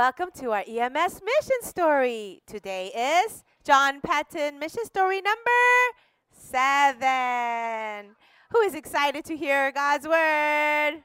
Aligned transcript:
Welcome 0.00 0.30
to 0.36 0.52
our 0.52 0.64
EMS 0.66 1.20
mission 1.20 1.60
story. 1.60 2.40
Today 2.46 2.86
is 3.26 3.44
John 3.64 4.00
Paton 4.00 4.58
mission 4.58 4.86
story 4.86 5.20
number 5.20 5.60
seven. 6.32 8.16
Who 8.50 8.60
is 8.60 8.74
excited 8.74 9.26
to 9.26 9.36
hear 9.36 9.70
God's 9.70 10.08
word? 10.08 11.02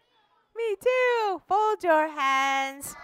Me 0.56 0.76
too. 0.82 1.42
Fold 1.46 1.84
your 1.84 2.08
hands. 2.08 2.96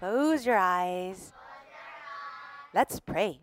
Close 0.00 0.44
your 0.44 0.58
eyes. 0.58 1.32
Let's 2.74 2.98
pray. 2.98 3.38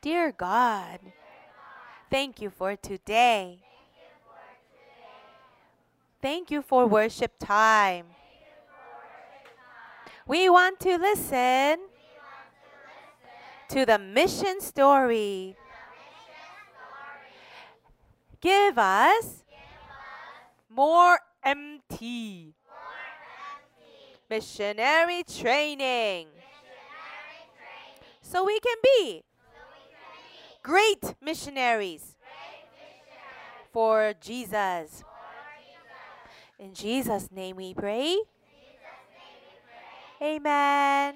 Dear 0.00 0.30
God, 0.30 1.00
thank 2.08 2.40
you 2.40 2.48
for 2.50 2.76
today. 2.76 3.64
Thank 6.22 6.52
you 6.52 6.62
for 6.62 6.86
worship 6.86 7.32
time. 7.40 8.06
We 10.30 10.48
want 10.48 10.78
to 10.86 10.96
listen 10.96 11.80
to 13.68 13.84
the 13.84 13.98
mission 13.98 14.60
story. 14.60 15.56
Give 18.40 18.78
us 18.78 19.42
more 20.70 21.18
MT. 21.42 22.54
Missionary 24.30 25.24
training. 25.24 26.28
So 28.22 28.44
we 28.44 28.60
can 28.60 28.76
be 28.84 29.24
great 30.62 31.12
missionaries 31.20 32.14
for 33.72 34.14
Jesus. 34.20 35.02
In 36.56 36.72
Jesus' 36.72 37.32
name 37.32 37.56
we 37.56 37.74
pray. 37.74 38.16
Amen. 40.22 41.14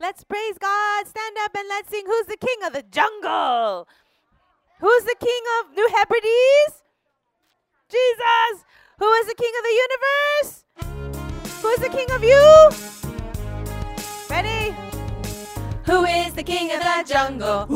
Let's 0.00 0.24
praise 0.24 0.58
God. 0.58 1.06
Stand 1.06 1.36
up 1.44 1.54
and 1.56 1.68
let's 1.68 1.88
sing 1.88 2.04
Who's 2.04 2.26
the 2.26 2.36
King 2.36 2.66
of 2.66 2.72
the 2.72 2.82
Jungle? 2.82 3.86
Who's 4.80 5.04
the 5.04 5.14
King 5.20 5.42
of 5.60 5.76
New 5.76 5.88
Hebrides? 5.94 6.82
Jesus. 7.88 8.64
Who 8.98 9.08
is 9.12 9.26
the 9.28 9.34
King 9.34 9.52
of 9.58 9.64
the 9.64 9.76
universe? 9.86 10.64
Who 11.62 11.68
is 11.68 11.78
the 11.78 11.88
King 11.88 12.10
of 12.10 12.24
you? 12.24 12.70
Ready? 14.28 14.74
Who 15.84 16.04
is 16.04 16.32
the 16.32 16.42
king 16.42 16.72
of 16.72 16.80
the 16.80 17.04
jungle? 17.06 17.66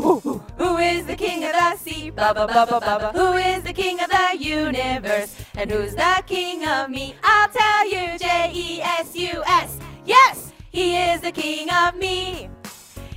Who 0.57 0.77
is 0.77 1.05
the 1.05 1.15
king 1.15 1.43
of 1.43 1.51
the 1.51 1.75
sea? 1.77 2.09
Ba 2.09 2.33
ba 2.33 2.47
ba 2.47 2.65
ba 2.67 2.79
ba 2.79 2.97
ba. 2.99 3.11
Who 3.13 3.33
is 3.33 3.61
the 3.61 3.71
king 3.71 3.99
of 4.01 4.09
the 4.09 4.35
universe? 4.35 5.35
And 5.55 5.69
who's 5.69 5.93
the 5.93 6.23
king 6.25 6.67
of 6.67 6.89
me? 6.89 7.13
I'll 7.23 7.49
tell 7.49 7.87
you. 7.87 8.17
J 8.17 8.51
E 8.51 8.81
S 8.81 9.15
U 9.15 9.43
S. 9.45 9.77
Yes, 10.05 10.48
he 10.71 10.95
is 10.95 11.21
the 11.21 11.31
king 11.31 11.69
of 11.71 11.95
me. 11.95 12.49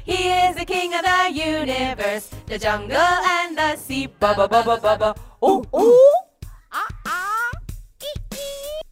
He 0.04 0.28
is 0.28 0.56
the 0.56 0.64
king 0.64 0.94
of 0.94 1.02
the 1.02 1.30
universe, 1.32 2.30
the 2.46 2.58
jungle 2.58 2.96
and 2.96 3.56
the 3.56 3.76
sea. 3.76 4.06
Ba 4.06 4.34
ba 4.36 4.48
ba 4.48 4.62
ba 4.64 4.78
ba 4.82 4.96
ba. 4.98 5.14
Oh 5.40 5.64
oh. 5.72 6.24
Ah 6.72 6.88
ah. 7.06 7.50
Ee, 8.02 8.06
ee. 8.34 8.82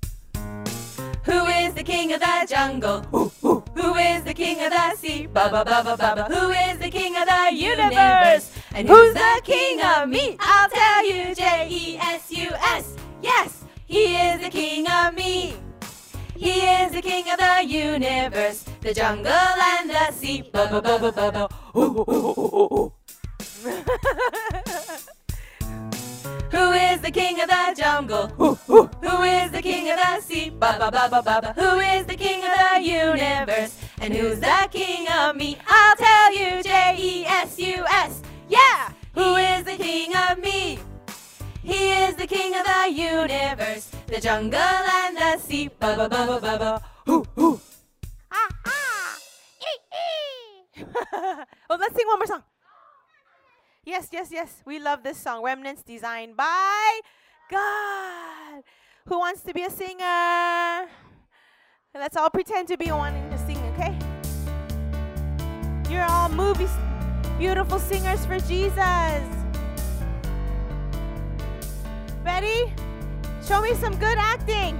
Who 1.24 1.46
is 1.46 1.74
the 1.74 1.82
king 1.82 2.12
of 2.12 2.20
the 2.20 2.46
jungle? 2.48 3.02
Ooh, 3.14 3.32
ooh. 3.44 3.64
Who 3.74 3.94
is 3.96 4.22
the 4.22 4.34
king 4.34 4.60
of 4.62 4.70
the 4.70 4.96
sea? 4.96 5.26
Ba 5.26 5.48
ba 5.50 5.64
ba 5.64 5.82
ba 5.82 5.96
ba 5.96 6.14
ba. 6.16 6.24
Who 6.30 6.50
is 6.50 6.78
the 6.78 6.90
king 6.90 7.16
of 7.16 7.26
the 7.26 7.54
universe? 7.54 8.52
And 8.74 8.86
who's 8.88 9.14
the 9.14 9.40
king 9.42 9.82
of 9.82 10.08
me? 10.08 10.36
I'll 10.38 10.70
tell 10.70 11.04
you. 11.06 11.34
J 11.34 11.66
E 11.68 11.98
S 11.98 12.30
U 12.30 12.50
S. 12.76 12.96
Yes, 13.20 13.64
he 13.86 14.14
is 14.16 14.40
the 14.42 14.50
king 14.50 14.86
of 14.88 15.14
me. 15.14 15.56
He 16.40 16.62
is 16.62 16.92
the 16.92 17.02
king 17.02 17.28
of 17.30 17.36
the 17.36 17.64
universe, 17.68 18.64
the 18.80 18.94
jungle 18.94 19.30
and 19.30 19.90
the 19.90 20.10
sea. 20.10 20.40
Ba 20.50 20.68
ba 20.70 20.80
ba 20.80 20.98
ba 20.98 21.12
ba 21.12 21.30
ba. 21.36 21.48
Who 26.50 26.72
is 26.72 27.02
the 27.02 27.10
king 27.12 27.38
of 27.42 27.46
the 27.46 27.74
jungle? 27.76 28.28
Who 28.38 29.22
is 29.22 29.50
the 29.50 29.60
king 29.60 29.90
of 29.90 29.98
the 29.98 30.20
sea? 30.22 30.48
Ba 30.48 30.78
ba 30.80 30.90
ba 30.90 31.10
ba 31.10 31.20
ba 31.22 31.40
ba. 31.44 31.52
Who 31.60 31.78
is 31.78 32.06
the 32.06 32.16
king 32.16 32.42
of 32.42 32.52
the 32.56 32.80
universe? 32.88 33.76
And 34.00 34.14
who's 34.14 34.40
the 34.40 34.66
king 34.70 35.08
of 35.08 35.36
me? 35.36 35.58
I'll 35.68 35.96
tell 35.96 36.32
you. 36.32 36.62
J 36.62 36.96
E 36.98 37.26
S 37.26 37.58
U 37.58 37.84
S. 37.86 38.22
Yeah, 38.48 38.92
who 39.12 39.36
is 39.36 39.64
the 39.64 39.76
king 39.76 40.16
of 40.16 40.38
me? 40.38 40.78
He 41.62 41.92
is 41.92 42.14
the 42.16 42.26
king 42.26 42.54
of 42.54 42.64
the 42.64 42.90
universe, 42.90 43.90
the 44.06 44.20
jungle 44.20 44.60
and 44.60 45.16
the 45.16 45.38
sea. 45.38 45.68
Ba 45.68 45.96
ba 45.96 46.08
ba 46.08 46.26
ba 46.26 46.40
ba 46.40 46.58
ba. 46.58 46.82
Ah, 48.32 48.48
ah. 48.66 49.18
Ee, 49.60 49.78
ee. 49.92 50.84
oh, 51.70 51.76
let's 51.78 51.94
sing 51.94 52.06
one 52.06 52.18
more 52.18 52.26
song. 52.26 52.42
Yes, 53.84 54.08
yes, 54.12 54.28
yes. 54.30 54.62
We 54.64 54.78
love 54.78 55.02
this 55.02 55.18
song. 55.18 55.42
Remnants 55.42 55.82
designed 55.82 56.36
by 56.36 57.00
God. 57.50 58.62
Who 59.06 59.18
wants 59.18 59.42
to 59.42 59.52
be 59.52 59.62
a 59.64 59.70
singer? 59.70 60.88
Let's 61.94 62.16
all 62.16 62.30
pretend 62.30 62.68
to 62.68 62.76
be 62.76 62.92
wanting 62.92 63.28
to 63.30 63.38
sing, 63.38 63.58
okay? 63.74 63.98
You're 65.90 66.04
all 66.04 66.28
movies, 66.28 66.70
beautiful 67.36 67.80
singers 67.80 68.24
for 68.24 68.38
Jesus. 68.38 69.39
Ready? 72.32 72.72
Show 73.44 73.60
me 73.60 73.74
some 73.74 73.96
good 73.96 74.16
acting. 74.16 74.78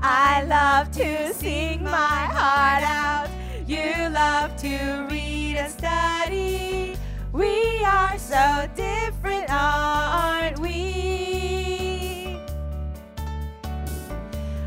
I 0.00 0.44
love 0.44 0.90
to 0.92 1.34
sing 1.34 1.84
my 1.84 2.22
heart 2.38 2.84
out. 2.84 3.28
You 3.66 4.08
love 4.08 4.56
to 4.66 5.06
read 5.10 5.56
and 5.56 5.70
study. 5.70 6.96
We 7.32 7.84
are 7.84 8.16
so 8.18 8.66
different, 8.74 9.46
aren't 9.50 10.58
we? 10.58 12.38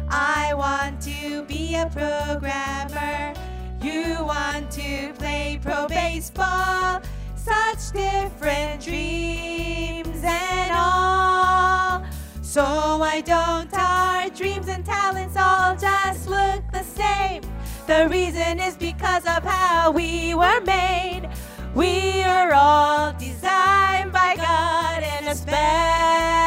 I 0.08 0.54
want 0.54 1.02
to 1.02 1.44
be 1.46 1.76
a 1.76 1.88
programmer. 1.88 3.34
You 3.82 4.24
want 4.24 4.70
to 4.72 5.14
play 5.18 5.60
pro 5.64 5.88
baseball. 5.88 7.02
Such 7.48 7.94
different 7.94 8.84
dreams 8.84 10.22
and 10.22 10.72
all. 10.74 12.04
So 12.42 12.98
why 12.98 13.22
don't 13.22 13.74
our 13.74 14.30
dreams 14.32 14.68
and 14.68 14.86
talents 14.86 15.38
all 15.38 15.74
just 15.78 16.28
look 16.28 16.62
the 16.74 16.84
same? 16.84 17.44
The 17.86 18.10
reason 18.10 18.60
is 18.60 18.76
because 18.76 19.24
of 19.26 19.46
how 19.46 19.92
we 19.92 20.36
were 20.36 20.60
made. 20.62 21.30
We 21.74 22.22
are 22.24 22.52
all 22.52 23.14
designed 23.14 24.12
by 24.12 24.36
God 24.36 25.04
in 25.22 25.30
a 25.30 25.36
special 25.36 26.47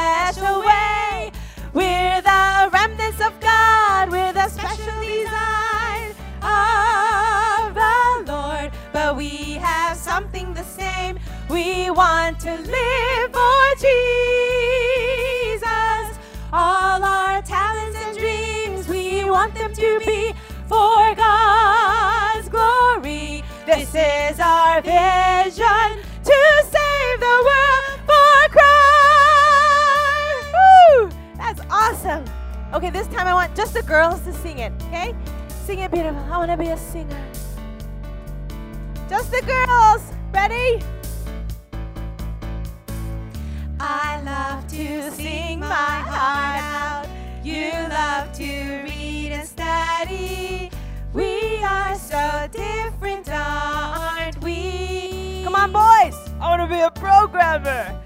want 12.00 12.40
to 12.40 12.50
live 12.50 13.30
for 13.30 13.62
Jesus. 13.76 14.18
All 16.50 17.04
our 17.04 17.42
talents 17.42 17.98
and 18.04 18.16
dreams, 18.16 18.88
we 18.88 19.24
want 19.28 19.54
them 19.54 19.74
to 19.74 20.00
be 20.06 20.32
for 20.66 21.14
God's 21.14 22.48
glory. 22.48 23.44
This 23.66 23.90
is 23.94 24.40
our 24.40 24.80
vision 24.80 25.88
to 26.24 26.40
save 26.74 27.20
the 27.20 27.36
world 27.48 28.00
for 28.08 28.48
Christ. 28.56 30.46
Woo! 30.56 31.10
That's 31.36 31.60
awesome. 31.68 32.24
Okay, 32.72 32.88
this 32.88 33.08
time 33.08 33.26
I 33.26 33.34
want 33.34 33.54
just 33.54 33.74
the 33.74 33.82
girls 33.82 34.20
to 34.22 34.32
sing 34.32 34.56
it, 34.60 34.72
okay? 34.84 35.14
Sing 35.66 35.80
it 35.80 35.90
beautiful. 35.90 36.22
I 36.32 36.38
want 36.38 36.50
to 36.50 36.56
be 36.56 36.68
a 36.68 36.78
singer. 36.78 37.22
Just 39.10 39.30
the 39.30 39.42
girls. 39.42 40.02
Ready? 40.32 40.82
Sing 45.20 45.60
my 45.60 45.66
heart 45.66 46.62
out. 46.62 47.06
You 47.44 47.72
love 47.88 48.32
to 48.32 48.82
read 48.84 49.32
and 49.32 49.46
study. 49.46 50.70
We 51.12 51.62
are 51.62 51.94
so 51.96 52.48
different, 52.50 53.28
aren't 53.30 54.42
we? 54.42 55.42
Come 55.44 55.54
on, 55.54 55.72
boys. 55.72 56.16
I 56.40 56.48
want 56.48 56.62
to 56.62 56.74
be 56.74 56.80
a 56.80 56.90
programmer. 56.90 58.00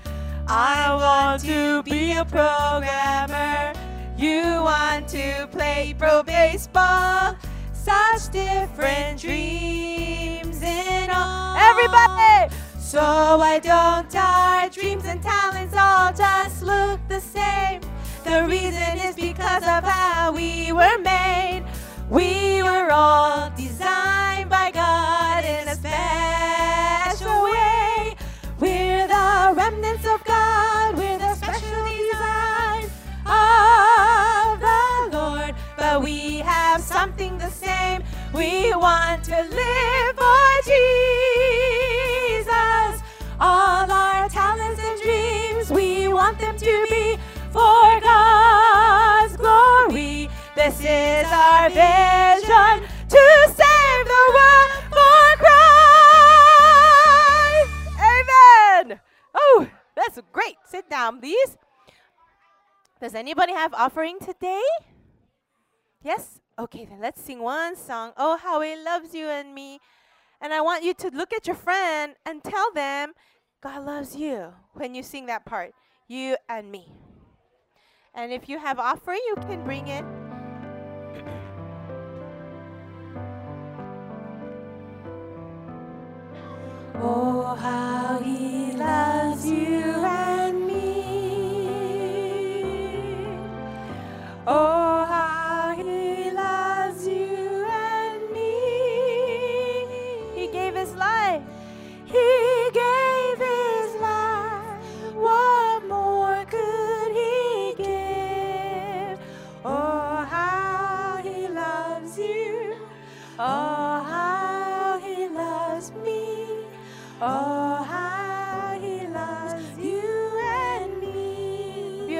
I 0.48 0.94
want 0.94 1.42
to 1.44 1.82
be 1.84 2.12
a 2.12 2.24
programmer. 2.24 3.72
You 4.16 4.62
want 4.62 5.08
to 5.08 5.48
play 5.52 5.94
pro 5.96 6.22
baseball. 6.22 7.36
Such 7.72 8.32
different 8.32 9.20
dreams 9.20 10.62
in 10.62 11.10
all. 11.10 11.56
Everybody! 11.56 12.54
So 12.94 13.00
why 13.00 13.58
don't 13.58 14.14
our 14.14 14.68
dreams 14.68 15.04
and 15.04 15.20
talents 15.20 15.74
all 15.76 16.12
just 16.12 16.62
look 16.62 17.00
the 17.08 17.18
same? 17.18 17.80
The 18.22 18.46
reason 18.46 18.98
is 18.98 19.16
because 19.16 19.64
of 19.64 19.82
how 19.82 20.30
we 20.30 20.70
were 20.70 20.98
made. 20.98 21.64
We 22.08 22.62
were 22.62 22.92
all 22.92 23.50
designed 23.56 24.48
by 24.48 24.70
God 24.70 25.44
in 25.44 25.66
a 25.66 25.74
special 25.74 27.42
way. 27.42 28.14
We're 28.60 29.08
the 29.08 29.54
remnants 29.56 30.06
of 30.06 30.22
God. 30.22 30.96
We're 30.96 31.18
the 31.18 31.34
special 31.34 31.84
design 31.90 32.84
of 33.26 34.60
the 34.60 35.18
Lord. 35.18 35.56
But 35.76 36.00
we 36.00 36.38
have 36.38 36.80
something 36.80 37.38
the 37.38 37.50
same. 37.50 38.04
We 38.32 38.72
want 38.72 39.24
to 39.24 39.42
live 39.42 40.16
for 40.16 40.62
Jesus. 40.62 41.73
All 43.46 43.84
our 43.92 44.26
talents 44.30 44.80
and 44.80 45.02
dreams, 45.02 45.70
we 45.70 46.08
want 46.08 46.38
them 46.38 46.56
to 46.56 46.86
be 46.88 47.18
for 47.52 48.00
God's 48.00 49.36
glory. 49.36 50.30
This 50.56 50.80
is 50.80 51.26
our 51.30 51.68
vision 51.68 52.88
to 53.10 53.44
save 53.48 54.06
the 54.08 54.24
world 54.32 54.70
for 54.88 55.36
Christ. 55.44 55.68
Amen. 58.00 58.98
Oh, 59.34 59.68
that's 59.94 60.18
great. 60.32 60.56
Sit 60.66 60.88
down, 60.88 61.20
please. 61.20 61.58
Does 62.98 63.14
anybody 63.14 63.52
have 63.52 63.74
offering 63.74 64.20
today? 64.20 64.62
Yes? 66.02 66.40
Okay, 66.58 66.86
then 66.86 67.02
let's 67.02 67.20
sing 67.20 67.40
one 67.40 67.76
song. 67.76 68.14
Oh, 68.16 68.38
how 68.38 68.62
he 68.62 68.74
loves 68.74 69.12
you 69.12 69.26
and 69.26 69.54
me. 69.54 69.80
And 70.40 70.54
I 70.54 70.62
want 70.62 70.82
you 70.82 70.94
to 70.94 71.10
look 71.10 71.34
at 71.34 71.46
your 71.46 71.56
friend 71.56 72.14
and 72.24 72.42
tell 72.42 72.72
them 72.72 73.12
God 73.64 73.86
loves 73.86 74.14
you 74.14 74.52
when 74.74 74.94
you 74.94 75.02
sing 75.02 75.24
that 75.24 75.46
part. 75.46 75.72
You 76.06 76.36
and 76.50 76.70
me. 76.70 76.84
And 78.14 78.30
if 78.30 78.46
you 78.46 78.58
have 78.58 78.78
offering, 78.78 79.20
you 79.26 79.36
can 79.36 79.64
bring 79.64 79.88
it. 79.88 80.04
Oh, 86.96 87.56
how 87.58 88.18
he 88.22 88.72
loves 88.76 89.46
you 89.46 90.03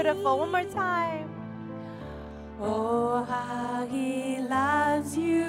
Beautiful. 0.05 0.39
One 0.41 0.53
more 0.53 0.65
time. 0.65 1.31
Oh, 2.61 3.25
how 3.25 3.87
he 3.91 4.39
loves 4.39 5.17
you 5.17 5.45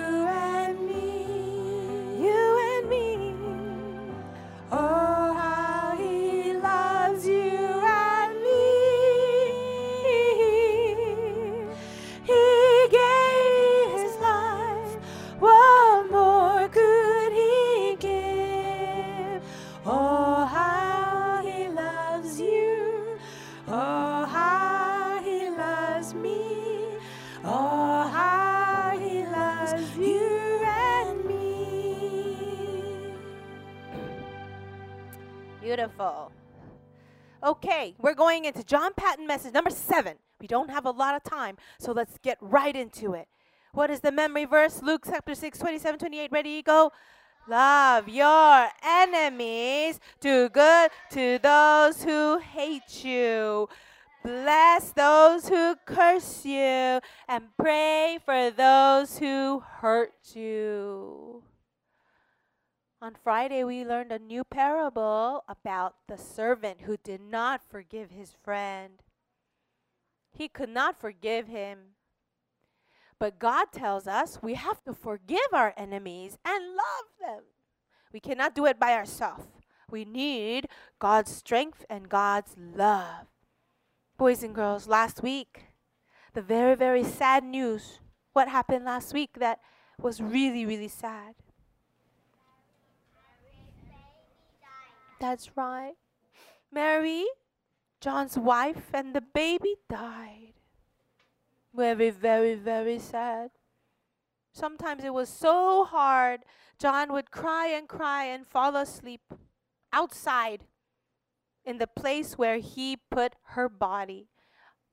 Okay, 37.45 37.93
we're 38.01 38.15
going 38.15 38.45
into 38.45 38.63
John 38.63 38.95
Paton 38.95 39.27
message 39.27 39.53
number 39.53 39.69
seven. 39.69 40.17
We 40.41 40.47
don't 40.47 40.71
have 40.71 40.83
a 40.83 40.89
lot 40.89 41.13
of 41.13 41.23
time, 41.23 41.57
so 41.77 41.91
let's 41.91 42.17
get 42.23 42.39
right 42.41 42.75
into 42.75 43.13
it. 43.13 43.27
What 43.71 43.91
is 43.91 43.99
the 43.99 44.11
memory 44.11 44.45
verse? 44.45 44.81
Luke 44.81 45.03
chapter 45.07 45.35
6, 45.35 45.59
27, 45.59 45.99
28. 45.99 46.31
Ready, 46.31 46.63
go. 46.63 46.91
Love 47.47 48.09
your 48.09 48.69
enemies. 48.83 49.99
Do 50.19 50.49
good 50.49 50.89
to 51.11 51.37
those 51.37 52.01
who 52.01 52.39
hate 52.39 53.05
you. 53.05 53.69
Bless 54.23 54.91
those 54.93 55.47
who 55.47 55.75
curse 55.85 56.45
you. 56.45 56.99
And 57.27 57.43
pray 57.59 58.17
for 58.25 58.49
those 58.49 59.19
who 59.19 59.59
hurt 59.59 60.15
you. 60.33 61.43
On 63.01 63.13
Friday, 63.13 63.63
we 63.63 63.85
learned 63.85 64.11
a 64.11 64.19
new 64.19 64.43
parable 64.43 65.43
about 65.49 65.95
the 66.07 66.17
servant 66.17 66.81
who 66.81 66.97
did 66.97 67.21
not 67.21 67.61
forgive 67.61 68.09
his 68.09 68.33
friend. 68.43 69.03
He 70.31 70.47
could 70.47 70.69
not 70.69 70.99
forgive 70.99 71.47
him. 71.47 71.95
But 73.19 73.39
God 73.39 73.67
tells 73.71 74.07
us 74.07 74.39
we 74.41 74.55
have 74.55 74.83
to 74.83 74.93
forgive 74.93 75.53
our 75.53 75.73
enemies 75.77 76.37
and 76.45 76.69
love 76.69 77.07
them. 77.19 77.43
We 78.11 78.19
cannot 78.19 78.55
do 78.55 78.65
it 78.65 78.79
by 78.79 78.93
ourselves. 78.93 79.47
We 79.89 80.05
need 80.05 80.67
God's 80.99 81.31
strength 81.31 81.85
and 81.89 82.09
God's 82.09 82.55
love. 82.57 83.27
Boys 84.17 84.41
and 84.41 84.55
girls, 84.55 84.87
last 84.87 85.21
week, 85.21 85.65
the 86.33 86.41
very, 86.41 86.75
very 86.75 87.03
sad 87.03 87.43
news. 87.43 87.99
What 88.33 88.47
happened 88.47 88.85
last 88.85 89.13
week 89.13 89.37
that 89.39 89.59
was 89.99 90.21
really, 90.21 90.65
really 90.65 90.87
sad? 90.87 91.35
That's 95.19 95.55
right. 95.55 95.93
Mary, 96.71 97.25
John's 98.01 98.37
wife, 98.37 98.89
and 98.93 99.13
the 99.13 99.21
baby 99.21 99.75
died. 99.89 100.53
Very, 101.73 102.09
very, 102.09 102.55
very 102.55 102.99
sad. 102.99 103.51
Sometimes 104.53 105.03
it 105.03 105.13
was 105.13 105.29
so 105.29 105.83
hard. 105.85 106.41
John 106.79 107.11
would 107.11 107.31
cry 107.31 107.67
and 107.67 107.87
cry 107.87 108.25
and 108.25 108.47
fall 108.47 108.75
asleep 108.75 109.21
outside 109.91 110.63
in 111.65 111.77
the 111.77 111.87
place 111.87 112.37
where 112.37 112.59
he 112.59 112.97
put 113.09 113.35
her 113.55 113.67
body. 113.67 114.29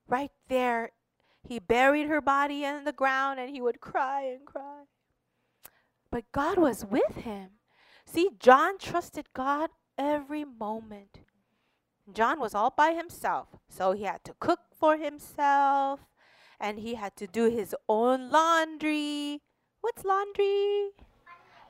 Right 0.07 0.31
there, 0.49 0.91
he 1.47 1.59
buried 1.59 2.07
her 2.07 2.21
body 2.21 2.63
in 2.63 2.83
the 2.83 2.91
ground 2.91 3.39
and 3.39 3.49
he 3.49 3.61
would 3.61 3.79
cry 3.79 4.23
and 4.23 4.45
cry. 4.45 4.83
But 6.09 6.31
God 6.31 6.57
was 6.57 6.85
with 6.85 7.15
him. 7.17 7.51
See, 8.05 8.29
John 8.39 8.77
trusted 8.77 9.27
God 9.33 9.69
every 9.97 10.45
moment. 10.45 11.19
John 12.11 12.39
was 12.39 12.53
all 12.53 12.73
by 12.75 12.93
himself, 12.93 13.47
so 13.69 13.93
he 13.93 14.03
had 14.03 14.23
to 14.25 14.33
cook 14.39 14.59
for 14.77 14.97
himself 14.97 16.01
and 16.59 16.79
he 16.79 16.95
had 16.95 17.15
to 17.17 17.27
do 17.27 17.49
his 17.49 17.75
own 17.89 18.29
laundry. 18.29 19.41
What's 19.81 20.05
laundry? 20.05 20.91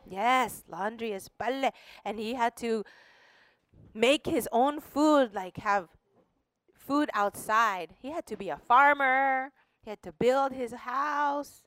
Yes, 0.06 0.64
laundry 0.68 1.12
is 1.12 1.30
palle. 1.30 1.72
And 2.06 2.20
he 2.20 2.36
had 2.36 2.56
to 2.58 2.84
make 3.94 4.28
his 4.28 4.48
own 4.52 4.80
food, 4.80 5.34
like 5.34 5.58
have 5.58 5.90
food 6.76 7.10
outside. 7.14 7.96
He 8.00 8.12
had 8.12 8.28
to 8.28 8.38
be 8.38 8.50
a 8.50 8.58
farmer. 8.58 9.52
He 9.82 9.90
had 9.90 10.04
to 10.04 10.12
build 10.12 10.54
his 10.54 10.74
house. 10.74 11.64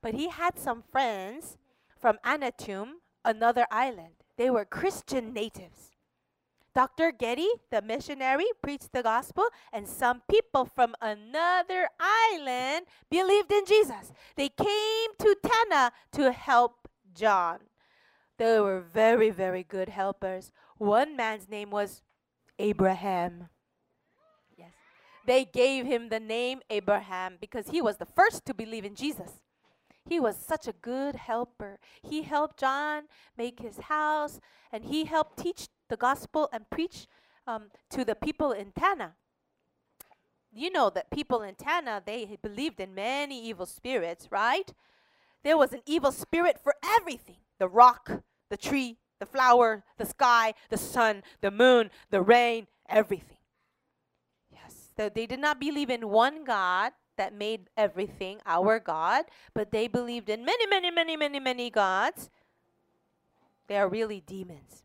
But 0.00 0.14
he 0.14 0.28
had 0.28 0.58
some 0.58 0.82
friends 0.82 1.58
from 1.98 2.18
Aneityum, 2.24 2.94
another 3.24 3.66
island. 3.70 4.14
They 4.38 4.50
were 4.50 4.64
Christian 4.64 5.32
natives. 5.32 5.91
Dr. 6.74 7.12
Geddie, 7.12 7.52
the 7.70 7.82
missionary, 7.82 8.46
preached 8.62 8.92
the 8.92 9.02
gospel, 9.02 9.44
and 9.72 9.86
some 9.86 10.22
people 10.30 10.64
from 10.64 10.94
another 11.02 11.88
island 12.00 12.86
believed 13.10 13.52
in 13.52 13.66
Jesus. 13.66 14.12
They 14.36 14.48
came 14.48 15.10
to 15.18 15.36
Tanna 15.44 15.92
to 16.12 16.32
help 16.32 16.88
John. 17.14 17.58
They 18.38 18.58
were 18.58 18.80
very, 18.80 19.30
very 19.30 19.62
good 19.62 19.90
helpers. 19.90 20.50
One 20.78 21.14
man's 21.14 21.48
name 21.48 21.70
was 21.70 22.00
Abraham. 22.58 23.48
Yes. 24.56 24.72
They 25.26 25.44
gave 25.44 25.84
him 25.84 26.08
the 26.08 26.20
name 26.20 26.60
Abraham 26.70 27.36
because 27.40 27.68
he 27.68 27.82
was 27.82 27.98
the 27.98 28.06
first 28.06 28.46
to 28.46 28.54
believe 28.54 28.84
in 28.84 28.94
Jesus. 28.94 29.42
He 30.08 30.18
was 30.18 30.36
such 30.36 30.66
a 30.66 30.72
good 30.72 31.14
helper. 31.14 31.78
He 32.02 32.22
helped 32.22 32.58
John 32.58 33.04
make 33.36 33.60
his 33.60 33.78
house, 33.78 34.40
and 34.72 34.84
he 34.84 35.04
helped 35.04 35.38
teach 35.38 35.68
the 35.92 35.96
gospel 35.98 36.48
and 36.54 36.68
preach 36.70 37.06
um, 37.46 37.64
to 37.90 38.02
the 38.02 38.14
people 38.14 38.50
in 38.52 38.72
Tanna. 38.72 39.12
you 40.50 40.70
know 40.70 40.88
that 40.88 41.10
people 41.10 41.42
in 41.42 41.54
Tanna, 41.54 42.02
they 42.04 42.38
believed 42.40 42.80
in 42.80 42.94
many 42.94 43.38
evil 43.44 43.66
spirits, 43.66 44.28
right? 44.30 44.72
There 45.44 45.58
was 45.58 45.74
an 45.74 45.82
evil 45.84 46.10
spirit 46.10 46.56
for 46.64 46.74
everything 46.82 47.36
the 47.58 47.68
rock, 47.68 48.22
the 48.48 48.56
tree, 48.56 48.96
the 49.20 49.26
flower, 49.26 49.84
the 49.98 50.06
sky, 50.06 50.54
the 50.70 50.78
sun, 50.78 51.22
the 51.42 51.50
moon, 51.50 51.90
the 52.10 52.22
rain, 52.22 52.68
everything. 52.88 53.42
Yes, 54.50 54.88
so 54.96 55.10
they 55.10 55.26
did 55.26 55.40
not 55.40 55.60
believe 55.60 55.90
in 55.90 56.08
one 56.08 56.44
God 56.44 56.92
that 57.18 57.34
made 57.34 57.68
everything 57.76 58.40
our 58.46 58.80
God, 58.80 59.26
but 59.52 59.70
they 59.70 59.88
believed 59.88 60.30
in 60.30 60.42
many, 60.42 60.66
many, 60.66 60.90
many, 60.90 61.18
many, 61.18 61.38
many 61.38 61.68
gods. 61.68 62.30
They 63.68 63.76
are 63.76 63.88
really 63.88 64.22
demons. 64.26 64.84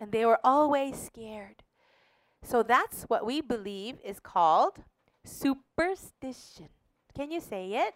And 0.00 0.12
they 0.12 0.24
were 0.24 0.38
always 0.44 0.96
scared. 0.96 1.62
So 2.42 2.62
that's 2.62 3.02
what 3.04 3.26
we 3.26 3.40
believe 3.40 3.96
is 4.04 4.20
called 4.20 4.78
superstition. 5.24 6.68
Can 7.14 7.30
you 7.30 7.40
say 7.40 7.72
it? 7.72 7.94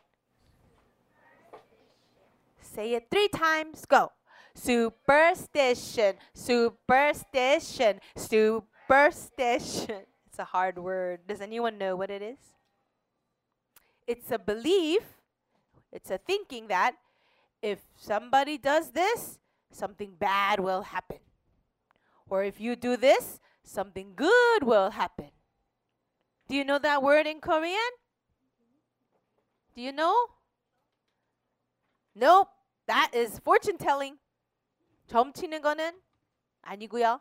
Say 2.60 2.94
it 2.94 3.06
three 3.10 3.28
times. 3.28 3.84
Go. 3.86 4.12
Superstition, 4.54 6.16
superstition, 6.34 8.00
superstition. 8.16 10.02
It's 10.26 10.38
a 10.38 10.44
hard 10.44 10.78
word. 10.78 11.20
Does 11.26 11.40
anyone 11.40 11.78
know 11.78 11.94
what 11.96 12.10
it 12.10 12.22
is? 12.22 12.38
It's 14.06 14.30
a 14.30 14.38
belief, 14.38 15.02
it's 15.92 16.10
a 16.10 16.18
thinking 16.18 16.68
that 16.68 16.96
if 17.62 17.78
somebody 17.96 18.58
does 18.58 18.90
this, 18.90 19.38
something 19.70 20.14
bad 20.18 20.58
will 20.58 20.82
happen. 20.82 21.18
Or 22.31 22.43
if 22.43 22.59
you 22.59 22.75
do 22.75 22.97
this, 22.97 23.39
something 23.63 24.13
good 24.15 24.63
will 24.63 24.91
happen. 24.91 25.31
Do 26.47 26.55
you 26.55 26.63
know 26.63 26.79
that 26.79 27.03
word 27.03 27.27
in 27.27 27.39
Korean? 27.39 27.91
Do 29.75 29.81
you 29.81 29.91
know? 29.91 30.15
Nope. 32.15 32.49
That 32.87 33.11
is 33.13 33.39
fortune 33.39 33.77
telling. 33.77 34.17
점 35.07 35.33
치는 35.33 35.61
거는 35.61 36.01
아니고요. 36.63 37.19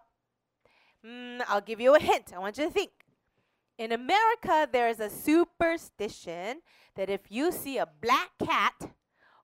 Mm, 1.04 1.42
I'll 1.48 1.60
give 1.60 1.80
you 1.80 1.94
a 1.94 2.00
hint. 2.00 2.32
I 2.34 2.38
want 2.38 2.58
you 2.58 2.66
to 2.66 2.70
think. 2.70 2.90
In 3.78 3.92
America, 3.92 4.68
there 4.70 4.88
is 4.88 5.00
a 5.00 5.10
superstition 5.10 6.62
that 6.96 7.10
if 7.10 7.30
you 7.30 7.52
see 7.52 7.78
a 7.78 7.86
black 7.86 8.30
cat 8.38 8.74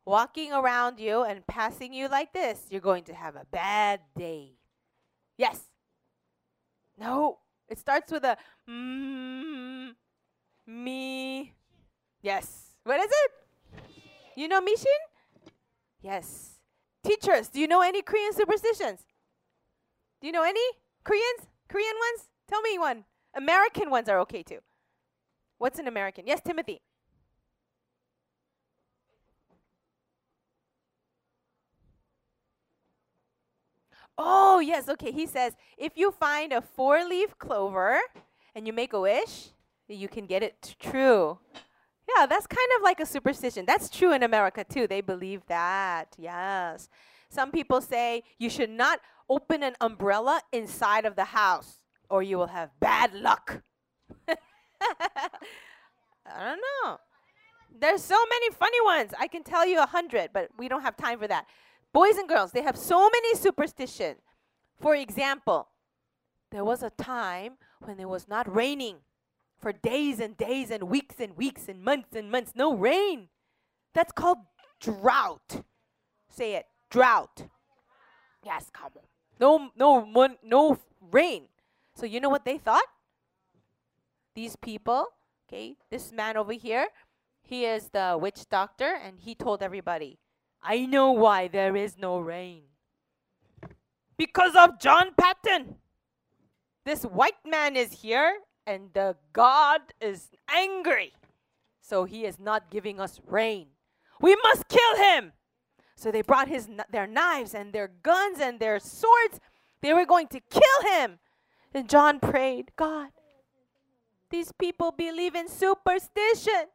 walking 0.05 0.53
around 0.53 0.99
you 0.99 1.23
and 1.23 1.47
passing 1.47 1.93
you 1.93 2.09
like 2.09 2.33
this, 2.33 2.67
you're 2.71 2.81
going 2.81 3.05
to 3.05 3.15
have 3.15 3.37
a 3.37 3.45
bad 3.51 4.01
day. 4.17 4.56
Yes. 5.38 5.62
No. 6.98 7.39
It 7.70 7.79
starts 7.79 8.12
with 8.12 8.24
a 8.24 8.38
mm, 8.70 9.94
me. 10.65 11.53
Yes. 12.22 12.72
What 12.84 13.00
is 13.00 13.12
it? 13.12 13.32
You 14.36 14.48
know 14.48 14.62
Mishin? 14.62 15.51
Yes. 16.01 16.60
Teachers, 17.03 17.50
do 17.50 17.60
you 17.60 17.67
know 17.67 17.82
any 17.82 18.01
Korean 18.01 18.34
superstitions? 18.34 19.01
Do 20.22 20.27
you 20.27 20.34
know 20.34 20.44
any 20.44 20.62
Koreans? 21.03 21.48
Korean 21.67 21.96
ones? 21.96 22.29
Tell 22.48 22.62
me 22.62 22.79
one. 22.79 23.06
American 23.36 23.89
ones 23.89 24.10
are 24.10 24.20
okay 24.22 24.44
too. 24.44 24.60
What's 25.58 25.79
an 25.79 25.88
American? 25.88 26.25
Yes, 26.27 26.41
Timothy. 26.41 26.82
Oh, 34.18 34.60
yes, 34.60 34.90
okay. 34.90 35.12
He 35.12 35.26
says 35.28 35.54
if 35.78 35.94
you 35.96 36.12
find 36.12 36.52
a 36.52 36.62
four 36.62 37.04
leaf 37.04 37.38
clover 37.38 38.00
and 38.56 38.66
you 38.66 38.74
make 38.74 38.94
a 38.94 39.00
wish, 39.00 39.50
you 39.88 40.08
can 40.08 40.26
get 40.26 40.44
it 40.44 40.76
true. 40.80 41.40
Yeah, 42.16 42.26
that's 42.26 42.48
kind 42.48 42.70
of 42.78 42.84
like 42.84 43.00
a 43.00 43.06
superstition. 43.06 43.66
That's 43.66 43.90
true 43.90 44.14
in 44.14 44.24
America 44.24 44.64
too. 44.64 44.88
They 44.88 45.02
believe 45.02 45.46
that. 45.48 46.16
Yes. 46.18 46.90
Some 47.30 47.52
people 47.52 47.82
say 47.82 48.24
you 48.38 48.50
should 48.50 48.70
not 48.70 49.00
open 49.30 49.62
an 49.62 49.76
umbrella 49.82 50.42
inside 50.54 51.06
of 51.06 51.16
the 51.16 51.26
house 51.26 51.80
or 52.10 52.24
you 52.24 52.38
will 52.38 52.48
have 52.48 52.70
bad 52.80 53.14
luck. 53.14 53.62
I 54.30 54.36
don't 56.26 56.62
know. 56.84 56.98
There's 57.80 58.04
so 58.04 58.18
many 58.30 58.52
funny 58.52 58.82
ones. 58.84 59.14
I 59.20 59.28
can 59.28 59.44
tell 59.44 59.66
you 59.66 59.82
a 59.82 59.86
hundred, 59.86 60.30
but 60.34 60.50
we 60.58 60.68
don't 60.68 60.82
have 60.82 60.96
time 60.96 61.20
for 61.20 61.28
that. 61.28 61.46
Boys 61.98 62.18
and 62.18 62.30
girls, 62.30 62.51
they 62.51 62.62
have 62.62 62.77
so 62.77 63.10
many 63.10 63.34
superstitions. 63.34 64.22
For 64.80 64.94
example, 64.94 65.70
there 66.51 66.63
was 66.63 66.84
a 66.84 66.92
time 66.92 67.54
when 67.80 68.00
it 68.00 68.08
was 68.08 68.27
not 68.27 68.46
raining 68.48 68.98
for 69.58 69.74
days 69.74 70.20
and 70.20 70.38
days 70.38 70.70
and 70.70 70.84
weeks 70.84 71.16
and 71.18 71.36
weeks 71.36 71.68
and 71.68 71.84
months 71.84 72.16
and 72.16 72.30
months. 72.30 72.51
No 72.54 72.75
rain. 72.75 73.30
That's 73.96 74.12
called 74.12 74.38
drought. 74.80 75.63
Say 76.30 76.54
it. 76.54 76.68
Drought. 76.92 77.48
Yes, 78.46 78.70
come 78.72 78.92
on. 78.96 79.01
No, 79.39 79.72
no, 79.75 80.36
no 80.44 80.77
rain. 81.01 81.46
So 81.96 82.06
you 82.06 82.20
know 82.20 82.30
what 82.30 82.46
they 82.46 82.60
thought? 82.60 82.86
These 84.36 84.56
people, 84.56 85.08
okay, 85.50 85.77
this 85.89 86.12
man 86.12 86.38
over 86.38 86.54
here, 86.54 86.89
he 87.42 87.66
is 87.66 87.89
the 87.89 88.20
witch 88.22 88.48
doctor, 88.51 89.00
and 89.04 89.20
he 89.20 89.34
told 89.34 89.63
everybody, 89.63 90.20
I 90.70 90.86
know 90.86 91.14
why 91.14 91.48
there 91.48 91.78
is 91.78 91.98
no 91.98 92.20
rain. 92.20 92.64
Because 94.18 94.54
of 94.54 94.82
John 94.82 95.12
Paton. 95.18 95.76
This 96.84 97.04
white 97.04 97.46
man 97.46 97.78
is 97.78 98.02
here, 98.02 98.40
and 98.66 98.90
the 98.94 99.16
God 99.32 99.80
is 100.02 100.30
angry. 100.50 101.14
So 101.80 102.04
he 102.04 102.26
is 102.26 102.38
not 102.38 102.70
giving 102.70 103.00
us 103.00 103.22
rain. 103.26 103.68
We 104.20 104.36
must 104.44 104.68
kill 104.68 104.98
him. 104.98 105.32
So 105.96 106.12
they 106.12 106.22
brought 106.22 106.50
his 106.50 106.68
their 106.92 107.08
knives 107.08 107.54
and 107.54 107.72
their 107.72 107.90
guns 108.04 108.40
and 108.42 108.60
their 108.60 108.80
swords. 108.80 109.40
They 109.82 109.94
were 109.94 110.06
going 110.06 110.28
to 110.28 110.42
kill 110.42 110.82
him. 110.92 111.20
And 111.74 111.88
John 111.88 112.20
prayed, 112.20 112.72
God, 112.76 113.12
these 114.30 114.52
people 114.52 114.92
believe 114.92 115.34
in 115.34 115.48
superstition. 115.48 116.68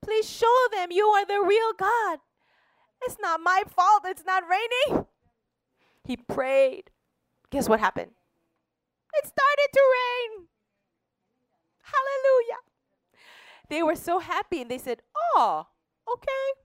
Please 0.00 0.28
show 0.30 0.58
them 0.72 0.92
you 0.92 1.06
are 1.06 1.26
the 1.26 1.42
real 1.44 1.72
God. 1.76 2.20
It's 3.04 3.18
not 3.20 3.40
my 3.40 3.64
fault. 3.68 4.02
It's 4.06 4.24
not 4.24 4.44
raining. 4.48 5.06
He 6.04 6.16
prayed. 6.16 6.90
Guess 7.50 7.68
what 7.68 7.80
happened? 7.80 8.12
It 9.14 9.26
started 9.26 9.68
to 9.72 9.80
rain. 9.80 10.46
Hallelujah. 11.82 12.60
They 13.68 13.82
were 13.82 13.96
so 13.96 14.18
happy 14.18 14.62
and 14.62 14.70
they 14.70 14.78
said, 14.78 15.02
Oh, 15.14 15.66
okay. 16.10 16.60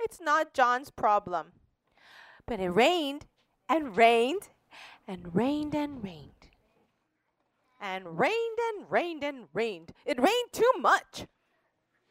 It's 0.00 0.20
not 0.20 0.54
John's 0.54 0.90
problem. 0.90 1.52
But 2.46 2.60
it 2.60 2.68
rained 2.68 3.26
and 3.68 3.96
rained 3.96 4.48
and 5.06 5.34
rained 5.34 5.74
and 5.74 6.02
rained. 6.02 6.30
And 7.80 8.18
rained 8.18 8.58
and 8.68 8.90
rained 8.90 9.22
and 9.22 9.48
rained. 9.52 9.92
It 10.04 10.18
rained 10.18 10.52
too 10.52 10.70
much. 10.80 11.26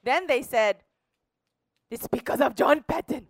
Then 0.04 0.28
they 0.28 0.42
said, 0.42 0.84
It's 1.90 2.08
because 2.08 2.42
of 2.42 2.56
John 2.56 2.84
Paton. 2.88 3.28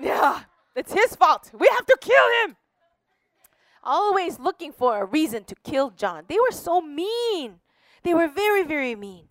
Yeah, 0.00 0.40
it's 0.74 0.92
his 0.92 1.16
fault. 1.16 1.50
We 1.58 1.68
have 1.68 1.86
to 1.86 1.96
kill 2.00 2.26
him. 2.42 2.56
Always 3.82 4.38
looking 4.38 4.72
for 4.72 5.00
a 5.00 5.04
reason 5.04 5.44
to 5.44 5.54
kill 5.62 5.90
John. 5.90 6.24
They 6.28 6.38
were 6.38 6.52
so 6.52 6.80
mean. 6.80 7.60
They 8.02 8.14
were 8.14 8.28
very, 8.28 8.64
very 8.64 8.94
mean. 8.94 9.28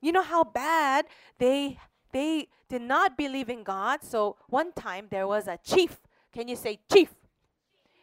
You 0.00 0.12
know 0.12 0.22
how 0.22 0.44
bad 0.44 1.06
they 1.38 1.78
they 2.12 2.48
did 2.68 2.82
not 2.82 3.16
believe 3.16 3.48
in 3.48 3.62
God. 3.62 4.02
So 4.02 4.36
one 4.48 4.72
time 4.72 5.06
there 5.10 5.26
was 5.26 5.46
a 5.46 5.58
chief. 5.62 6.00
Can 6.32 6.48
you 6.48 6.56
say 6.56 6.78
chief? 6.92 7.14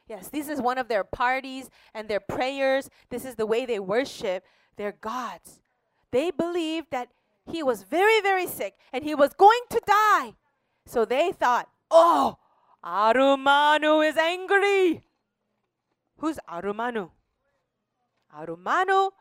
Yes, 0.08 0.30
this 0.30 0.50
is 0.50 0.62
one 0.62 0.78
of 0.78 0.88
their 0.88 1.04
parties 1.04 1.70
and 1.94 2.10
their 2.10 2.20
prayers. 2.20 2.90
This 3.10 3.26
is 3.26 3.36
the 3.36 3.46
way 3.46 3.66
they 3.66 3.80
worship 3.80 4.44
their 4.76 4.92
gods. 4.92 5.62
They 6.12 6.32
believed 6.32 6.88
that 6.92 7.10
he 7.46 7.64
was 7.64 7.84
very, 7.84 8.22
very 8.22 8.48
sick 8.48 8.76
and 8.92 9.04
he 9.04 9.16
was 9.16 9.34
going 9.34 9.62
to 9.70 9.82
die. 9.86 10.36
So 10.86 11.06
they 11.06 11.32
thought, 11.32 11.70
oh, 11.94 12.38
Arumanu 12.84 14.08
is 14.08 14.18
angry. 14.18 15.04
Who's 16.18 16.40
Arumanu? 16.50 17.12
Arumanu 18.36 19.12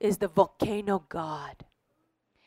is 0.00 0.18
the 0.18 0.28
volcano 0.28 1.04
god. 1.08 1.64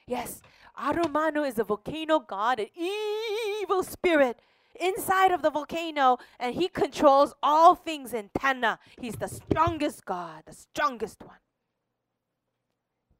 Yes, 0.07 0.41
Arumanu 0.79 1.47
is 1.47 1.59
a 1.59 1.63
volcano 1.63 2.19
god, 2.19 2.59
an 2.59 2.67
evil 2.77 3.83
spirit 3.83 4.39
inside 4.79 5.31
of 5.31 5.41
the 5.41 5.49
volcano, 5.49 6.17
and 6.39 6.55
he 6.55 6.67
controls 6.67 7.33
all 7.41 7.75
things 7.75 8.13
in 8.13 8.29
Tanna. 8.37 8.79
He's 8.99 9.15
the 9.15 9.27
strongest 9.27 10.05
god, 10.05 10.43
the 10.45 10.53
strongest 10.53 11.23
one. 11.23 11.37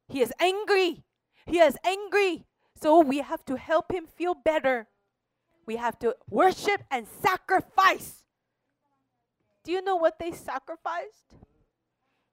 He 0.07 0.21
is 0.21 0.33
angry. 0.39 1.03
He 1.45 1.59
is 1.59 1.77
angry. 1.83 2.45
So 2.81 2.99
we 2.99 3.19
have 3.19 3.45
to 3.45 3.57
help 3.57 3.91
him 3.91 4.05
feel 4.07 4.33
better. 4.33 4.87
We 5.65 5.77
have 5.77 5.97
to 5.99 6.15
worship 6.29 6.81
and 6.89 7.07
sacrifice. 7.21 8.23
Do 9.63 9.71
you 9.71 9.81
know 9.81 9.95
what 9.95 10.19
they 10.19 10.31
sacrificed? 10.31 11.35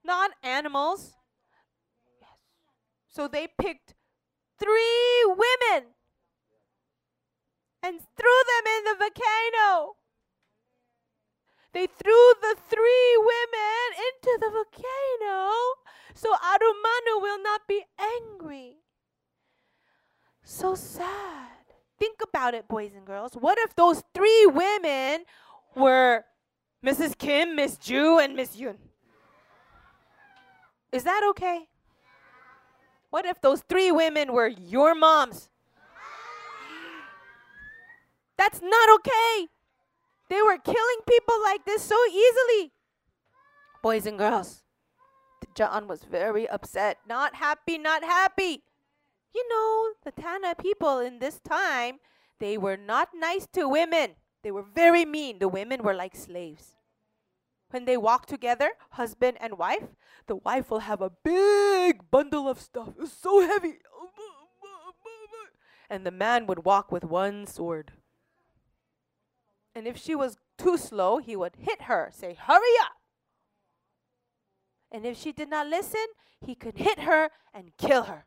Not 0.05 0.31
animals. 0.43 1.15
Yes. 2.21 2.31
So 3.07 3.29
they 3.29 3.49
picked 3.61 3.95
three 4.59 5.25
women 5.27 5.91
and 7.83 8.01
threw 8.17 8.39
them 8.51 8.65
in 8.79 8.85
the 8.85 8.97
volcano. 8.99 9.97
They 11.73 11.87
threw 11.87 12.33
the 12.41 12.57
three 12.69 13.17
women 13.19 13.87
into 14.09 14.39
the 14.41 14.51
volcano 14.51 15.79
so 16.19 16.35
Arumanu 16.35 17.23
will 17.23 17.41
not 17.41 17.69
be 17.69 17.85
angry. 17.97 18.79
So 20.43 20.75
sad. 20.75 21.58
Think 21.99 22.21
about 22.23 22.55
it, 22.55 22.69
boys 22.69 22.93
and 22.95 23.05
girls. 23.05 23.35
What 23.35 23.59
if 23.59 23.75
those 23.75 24.03
three 24.15 24.47
women 24.47 25.25
were 25.75 26.25
Mrs. 26.85 27.19
Kim, 27.19 27.57
Miss 27.57 27.77
Ju, 27.77 28.19
and 28.19 28.37
Miss 28.37 28.57
Yun? 28.57 28.79
Is 30.93 31.05
that 31.05 31.23
okay? 31.31 31.67
What 33.11 33.27
if 33.27 33.41
those 33.41 33.63
three 33.69 33.91
women 33.91 34.33
were 34.33 34.49
your 34.49 34.95
moms? 34.95 35.49
That's 38.37 38.63
not 38.63 38.89
okay. 38.97 39.49
They 40.31 40.41
were 40.43 40.59
killing 40.59 41.01
people 41.09 41.35
like 41.43 41.65
this 41.65 41.83
so 41.83 41.97
easily. 42.07 42.73
Boys 43.83 44.07
and 44.07 44.19
girls, 44.19 44.63
John 45.55 45.89
was 45.89 46.05
very 46.05 46.49
upset. 46.49 46.99
Not 47.09 47.35
happy, 47.35 47.79
not 47.79 48.05
happy. 48.05 48.63
You 49.35 49.49
know, 49.49 49.93
the 50.05 50.13
Tanna 50.13 50.55
people 50.55 50.99
in 50.99 51.19
this 51.19 51.41
time, 51.41 51.99
they 52.39 52.57
were 52.57 52.77
not 52.77 53.11
nice 53.15 53.47
to 53.53 53.69
women. 53.69 54.15
They 54.43 54.51
were 54.51 54.63
very 54.63 55.05
mean. 55.05 55.39
The 55.39 55.49
women 55.49 55.83
were 55.83 55.95
like 55.95 56.15
slaves. 56.15 56.75
When 57.71 57.85
they 57.85 57.97
walk 57.97 58.27
together, 58.27 58.71
husband 58.93 59.37
and 59.41 59.59
wife, 59.59 59.89
the 60.27 60.37
wife 60.37 60.71
will 60.71 60.81
have 60.81 61.03
a 61.03 61.11
big 61.11 62.11
bundle 62.11 62.49
of 62.49 62.61
stuff. 62.61 62.95
So 63.07 63.41
heavy. 63.41 63.75
And 65.91 66.07
the 66.07 66.11
man 66.11 66.47
would 66.47 66.65
walk 66.65 66.91
with 66.93 67.05
one 67.05 67.47
sword. 67.47 67.93
And 69.75 69.87
if 69.87 69.97
she 69.97 70.15
was 70.15 70.39
too 70.57 70.77
slow, 70.77 71.19
he 71.19 71.37
would 71.37 71.57
hit 71.57 71.83
her, 71.83 72.11
say, 72.13 72.35
Hurry 72.39 72.75
up! 72.83 72.93
And 74.91 75.05
if 75.05 75.19
she 75.19 75.33
did 75.33 75.51
not 75.51 75.67
listen, 75.67 76.07
he 76.41 76.55
could 76.55 76.79
hit 76.79 77.01
her 77.01 77.31
and 77.53 77.77
kill 77.77 78.05
her. 78.05 78.27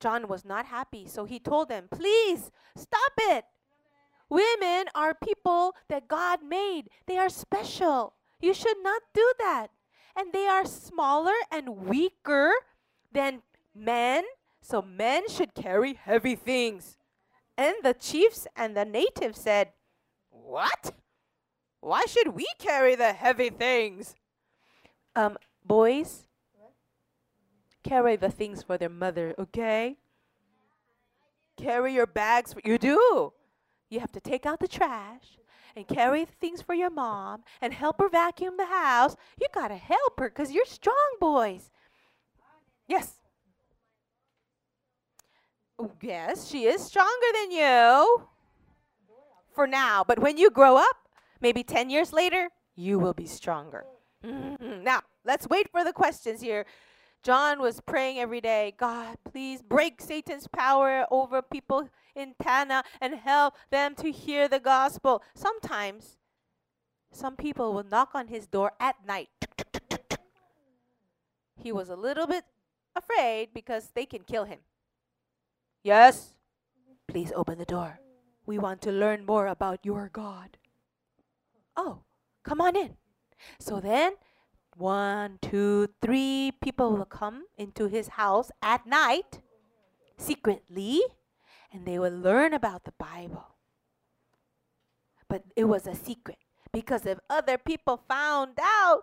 John 0.00 0.28
was 0.28 0.44
not 0.44 0.66
happy, 0.66 1.06
so 1.06 1.24
he 1.24 1.38
told 1.38 1.68
them, 1.68 1.88
Please 1.90 2.50
stop 2.76 3.12
it. 3.18 3.44
Women 4.28 4.86
are 4.94 5.14
people 5.14 5.74
that 5.88 6.08
God 6.08 6.42
made, 6.42 6.90
they 7.06 7.18
are 7.18 7.28
special. 7.28 8.14
You 8.40 8.54
should 8.54 8.76
not 8.82 9.02
do 9.14 9.32
that. 9.40 9.68
And 10.16 10.32
they 10.32 10.46
are 10.46 10.64
smaller 10.64 11.34
and 11.50 11.86
weaker 11.86 12.52
than 13.12 13.42
men, 13.74 14.24
so 14.60 14.82
men 14.82 15.28
should 15.28 15.54
carry 15.54 15.94
heavy 15.94 16.36
things. 16.36 16.96
And 17.56 17.74
the 17.82 17.94
chiefs 17.94 18.46
and 18.54 18.76
the 18.76 18.84
natives 18.84 19.40
said, 19.40 19.72
What? 20.30 20.92
Why 21.80 22.04
should 22.06 22.28
we 22.28 22.46
carry 22.58 22.94
the 22.94 23.12
heavy 23.12 23.50
things? 23.50 24.14
Um, 25.16 25.38
boys, 25.64 26.27
carry 27.88 28.16
the 28.16 28.30
things 28.30 28.62
for 28.62 28.76
their 28.76 28.88
mother, 28.88 29.34
okay? 29.38 29.96
Carry 31.56 31.94
your 31.94 32.06
bags. 32.06 32.52
For, 32.52 32.60
you 32.64 32.78
do. 32.78 33.32
You 33.90 34.00
have 34.00 34.12
to 34.12 34.20
take 34.20 34.44
out 34.46 34.60
the 34.60 34.68
trash 34.68 35.38
and 35.74 35.88
carry 35.88 36.24
things 36.24 36.60
for 36.60 36.74
your 36.74 36.90
mom 36.90 37.42
and 37.60 37.72
help 37.72 38.00
her 38.00 38.08
vacuum 38.08 38.56
the 38.56 38.66
house. 38.66 39.16
You 39.40 39.46
got 39.54 39.68
to 39.68 39.76
help 39.76 40.20
her 40.20 40.28
because 40.28 40.52
you're 40.52 40.66
strong, 40.66 41.16
boys. 41.20 41.70
Yes. 42.86 43.14
Oh, 45.78 45.92
yes, 46.02 46.48
she 46.48 46.64
is 46.64 46.82
stronger 46.82 47.30
than 47.40 47.52
you 47.52 48.28
for 49.54 49.66
now. 49.66 50.04
But 50.06 50.18
when 50.18 50.36
you 50.36 50.50
grow 50.50 50.76
up, 50.76 50.96
maybe 51.40 51.62
10 51.62 51.88
years 51.88 52.12
later, 52.12 52.48
you 52.74 52.98
will 52.98 53.14
be 53.14 53.26
stronger. 53.26 53.84
Mm-hmm. 54.24 54.82
Now, 54.82 55.02
let's 55.24 55.46
wait 55.48 55.70
for 55.70 55.84
the 55.84 55.92
questions 55.92 56.40
here. 56.40 56.66
John 57.22 57.60
was 57.60 57.80
praying 57.80 58.18
every 58.18 58.40
day 58.40 58.74
God, 58.78 59.16
please 59.30 59.62
break 59.62 60.00
Satan's 60.00 60.46
power 60.48 61.06
over 61.10 61.42
people 61.42 61.88
in 62.14 62.34
Tanna 62.40 62.84
and 63.00 63.14
help 63.14 63.54
them 63.70 63.94
to 63.96 64.10
hear 64.10 64.48
the 64.48 64.60
gospel. 64.60 65.22
Sometimes, 65.34 66.18
some 67.12 67.36
people 67.36 67.72
will 67.72 67.84
knock 67.84 68.10
on 68.14 68.28
his 68.28 68.46
door 68.46 68.72
at 68.80 68.96
night. 69.06 69.28
He 71.62 71.72
was 71.72 71.88
a 71.88 71.96
little 71.96 72.26
bit 72.26 72.44
afraid 72.94 73.48
because 73.52 73.90
they 73.94 74.06
can 74.06 74.22
kill 74.22 74.44
him. 74.44 74.60
Yes? 75.82 76.34
Please 77.06 77.32
open 77.34 77.58
the 77.58 77.64
door. 77.64 78.00
We 78.46 78.58
want 78.58 78.80
to 78.82 78.92
learn 78.92 79.26
more 79.26 79.46
about 79.46 79.84
your 79.84 80.10
God. 80.12 80.56
Oh, 81.76 82.00
come 82.44 82.60
on 82.60 82.76
in. 82.76 82.96
So 83.58 83.80
then, 83.80 84.14
one, 84.78 85.38
two, 85.42 85.88
three 86.00 86.52
people 86.62 86.96
will 86.96 87.04
come 87.04 87.44
into 87.56 87.88
his 87.88 88.08
house 88.08 88.50
at 88.62 88.86
night 88.86 89.40
secretly 90.16 91.00
and 91.72 91.84
they 91.86 91.98
will 91.98 92.16
learn 92.16 92.54
about 92.54 92.84
the 92.84 92.92
Bible. 92.98 93.56
But 95.28 95.42
it 95.56 95.64
was 95.64 95.86
a 95.86 95.94
secret 95.94 96.38
because 96.72 97.04
if 97.04 97.18
other 97.28 97.58
people 97.58 98.02
found 98.08 98.58
out, 98.62 99.02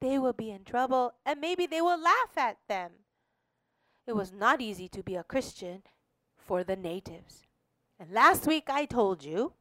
they 0.00 0.18
will 0.18 0.32
be 0.32 0.50
in 0.50 0.64
trouble 0.64 1.12
and 1.24 1.40
maybe 1.40 1.66
they 1.66 1.80
will 1.80 2.00
laugh 2.00 2.36
at 2.36 2.58
them. 2.68 2.90
It 4.06 4.16
was 4.16 4.32
not 4.32 4.60
easy 4.60 4.88
to 4.88 5.02
be 5.02 5.14
a 5.14 5.24
Christian 5.24 5.82
for 6.36 6.64
the 6.64 6.76
natives. 6.76 7.42
And 7.98 8.10
last 8.10 8.46
week 8.46 8.64
I 8.68 8.84
told 8.84 9.24
you 9.24 9.54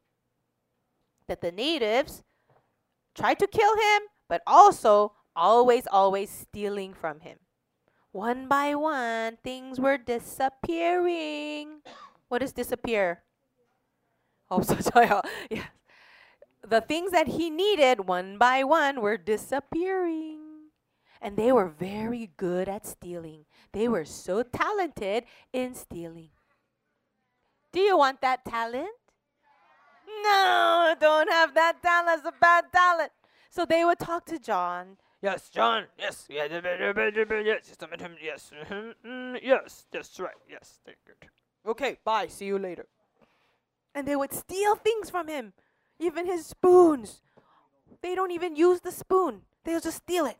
that 1.27 1.41
the 1.41 1.51
natives 1.51 2.23
tried 3.13 3.39
to 3.39 3.47
kill 3.47 3.75
him, 3.75 4.01
but 4.31 4.41
also 4.47 5.11
always, 5.35 5.83
always 5.91 6.29
stealing 6.31 6.93
from 6.93 7.19
him. 7.19 7.35
One 8.13 8.47
by 8.47 8.75
one, 8.75 9.35
things 9.43 9.77
were 9.77 9.97
disappearing. 9.97 11.83
What 12.29 12.41
is 12.41 12.53
disappear? 12.53 13.23
Oh, 14.49 14.61
so 14.63 14.79
yes. 15.51 15.67
The 16.63 16.79
things 16.79 17.11
that 17.11 17.27
he 17.27 17.49
needed 17.49 18.07
one 18.07 18.37
by 18.37 18.63
one 18.63 19.01
were 19.01 19.17
disappearing. 19.17 20.71
And 21.19 21.35
they 21.35 21.51
were 21.51 21.67
very 21.67 22.31
good 22.37 22.69
at 22.69 22.87
stealing. 22.87 23.43
They 23.73 23.89
were 23.89 24.05
so 24.05 24.43
talented 24.43 25.25
in 25.51 25.75
stealing. 25.75 26.31
Do 27.73 27.81
you 27.81 27.97
want 27.97 28.21
that 28.21 28.45
talent? 28.45 28.95
No, 30.23 30.95
don't 31.01 31.29
have 31.29 31.53
that 31.53 31.83
talent. 31.83 32.19
It's 32.19 32.27
a 32.27 32.39
bad 32.39 32.71
talent. 32.71 33.11
So 33.51 33.65
they 33.65 33.83
would 33.83 33.99
talk 33.99 34.25
to 34.27 34.39
John. 34.39 34.95
Yes, 35.21 35.49
John. 35.49 35.83
Yes. 35.99 36.25
Yeah, 36.29 36.47
yes. 36.49 37.73
Yes. 38.23 38.51
Mm, 39.05 39.39
yes. 39.43 39.85
That's 39.91 40.19
right. 40.21 40.33
Yes. 40.49 40.79
Thank 40.85 40.97
you. 41.05 41.13
Okay. 41.69 41.97
Bye. 42.03 42.27
See 42.27 42.45
you 42.45 42.57
later. 42.57 42.87
And 43.93 44.07
they 44.07 44.15
would 44.15 44.31
steal 44.31 44.75
things 44.75 45.09
from 45.09 45.27
him, 45.27 45.51
even 45.99 46.25
his 46.25 46.45
spoons. 46.45 47.21
They 48.01 48.15
don't 48.15 48.31
even 48.31 48.55
use 48.55 48.79
the 48.79 48.91
spoon. 48.91 49.41
They'll 49.65 49.81
just 49.81 49.97
steal 49.97 50.25
it. 50.25 50.37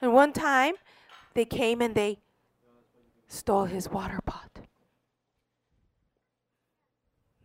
And 0.00 0.14
one 0.14 0.32
time, 0.32 0.74
they 1.34 1.44
came 1.44 1.82
and 1.82 1.94
they 1.94 2.18
stole 3.28 3.66
his 3.66 3.90
water 3.90 4.20
pot. 4.24 4.60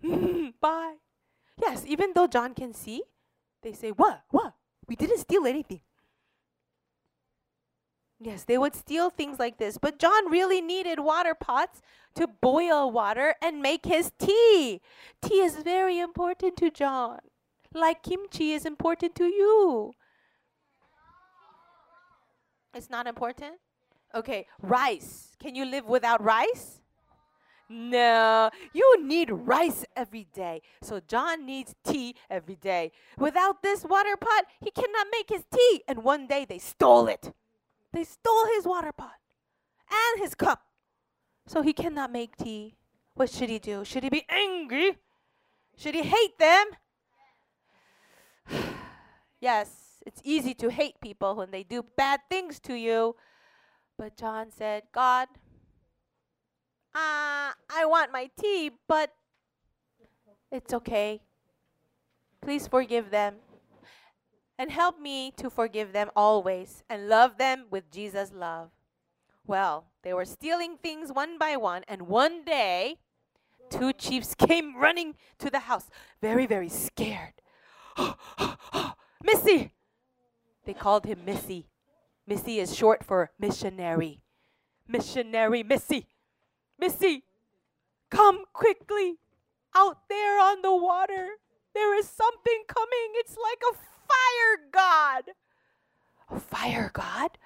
Bye. 0.61 0.95
Yes, 1.61 1.83
even 1.85 2.13
though 2.15 2.27
John 2.27 2.53
can 2.53 2.73
see, 2.73 3.03
they 3.63 3.73
say, 3.73 3.91
What? 3.91 4.21
What? 4.29 4.53
We 4.87 4.95
didn't 4.95 5.19
steal 5.19 5.45
anything. 5.45 5.81
Yes, 8.19 8.43
they 8.43 8.57
would 8.57 8.75
steal 8.75 9.09
things 9.09 9.37
like 9.39 9.57
this. 9.57 9.77
But 9.77 9.99
John 9.99 10.31
really 10.31 10.61
needed 10.61 10.99
water 10.99 11.33
pots 11.35 11.81
to 12.15 12.27
boil 12.27 12.91
water 12.91 13.35
and 13.41 13.61
make 13.61 13.85
his 13.85 14.11
tea. 14.17 14.81
Tea 15.21 15.41
is 15.41 15.57
very 15.57 15.99
important 15.99 16.55
to 16.57 16.69
John, 16.69 17.19
like 17.73 18.03
kimchi 18.03 18.53
is 18.53 18.65
important 18.65 19.15
to 19.15 19.25
you. 19.25 19.93
It's 22.73 22.89
not 22.89 23.07
important? 23.07 23.55
Okay, 24.15 24.47
rice. 24.61 25.35
Can 25.39 25.55
you 25.55 25.65
live 25.65 25.85
without 25.85 26.23
rice? 26.23 26.82
No, 27.73 28.51
you 28.71 29.03
need 29.03 29.31
rice 29.31 29.83
every 29.95 30.27
day. 30.31 30.61
So 30.83 30.99
John 31.07 31.43
needs 31.43 31.73
tea 31.83 32.15
every 32.29 32.55
day. 32.55 32.91
Without 33.17 33.63
this 33.63 33.83
water 33.83 34.15
pot, 34.15 34.45
he 34.61 34.69
cannot 34.69 35.07
make 35.11 35.29
his 35.29 35.43
tea. 35.51 35.81
And 35.87 36.03
one 36.03 36.27
day 36.27 36.45
they 36.47 36.59
stole 36.59 37.07
it. 37.07 37.33
They 37.91 38.03
stole 38.03 38.45
his 38.55 38.67
water 38.67 38.91
pot 38.91 39.15
and 39.89 40.21
his 40.21 40.35
cup. 40.35 40.61
So 41.47 41.63
he 41.63 41.73
cannot 41.73 42.11
make 42.11 42.37
tea. 42.37 42.75
What 43.15 43.31
should 43.31 43.49
he 43.49 43.57
do? 43.57 43.83
Should 43.83 44.03
he 44.03 44.09
be 44.09 44.25
angry? 44.29 44.97
Should 45.75 45.95
he 45.95 46.03
hate 46.03 46.37
them? 46.37 46.67
yes, 49.41 50.03
It's 50.05 50.21
easy 50.23 50.53
to 50.55 50.69
hate 50.69 50.99
people 51.01 51.35
when 51.35 51.49
they 51.49 51.63
do 51.63 51.83
bad 51.97 52.19
things 52.29 52.59
to 52.61 52.75
you. 52.75 53.15
But 53.97 54.17
John 54.17 54.51
said, 54.51 54.83
God, 54.91 55.27
uh, 56.95 57.51
I 57.69 57.85
want 57.85 58.11
my 58.11 58.29
tea, 58.39 58.71
but 58.87 59.11
it's 60.51 60.73
okay. 60.73 61.21
Please 62.41 62.67
forgive 62.67 63.09
them. 63.09 63.35
And 64.59 64.69
help 64.69 64.99
me 64.99 65.31
to 65.37 65.49
forgive 65.49 65.93
them 65.93 66.11
always 66.15 66.83
and 66.89 67.09
love 67.09 67.37
them 67.37 67.65
with 67.71 67.89
Jesus' 67.91 68.31
love. 68.31 68.69
Well, 69.47 69.87
they 70.03 70.13
were 70.13 70.25
stealing 70.25 70.77
things 70.77 71.11
one 71.11 71.37
by 71.37 71.57
one, 71.57 71.83
and 71.87 72.03
one 72.03 72.45
day, 72.45 72.99
two 73.69 73.91
chiefs 73.93 74.35
came 74.47 74.77
running 74.77 75.15
to 75.39 75.49
the 75.49 75.59
house, 75.59 75.89
very, 76.21 76.45
very 76.45 76.69
scared. 76.69 77.33
Missy! 79.23 79.73
They 80.65 80.73
called 80.73 81.05
him 81.05 81.25
Missy. 81.25 81.67
Missy 82.25 82.59
is 82.59 82.75
short 82.75 83.03
for 83.03 83.31
missionary. 83.39 84.21
Missionary 84.87 85.63
Missy. 85.63 86.07
Missy, 86.83 87.23
come 88.11 88.43
quickly 88.51 89.15
out 89.73 90.09
there 90.09 90.37
on 90.37 90.61
the 90.61 90.75
water. 90.75 91.39
There 91.73 91.97
is 91.97 92.09
something 92.09 92.63
coming. 92.67 93.13
It's 93.13 93.37
like 93.37 93.61
a 93.71 93.75
fire 94.11 94.69
god. 94.69 95.23
A 96.29 96.41
fire 96.41 96.91
god? 96.93 97.37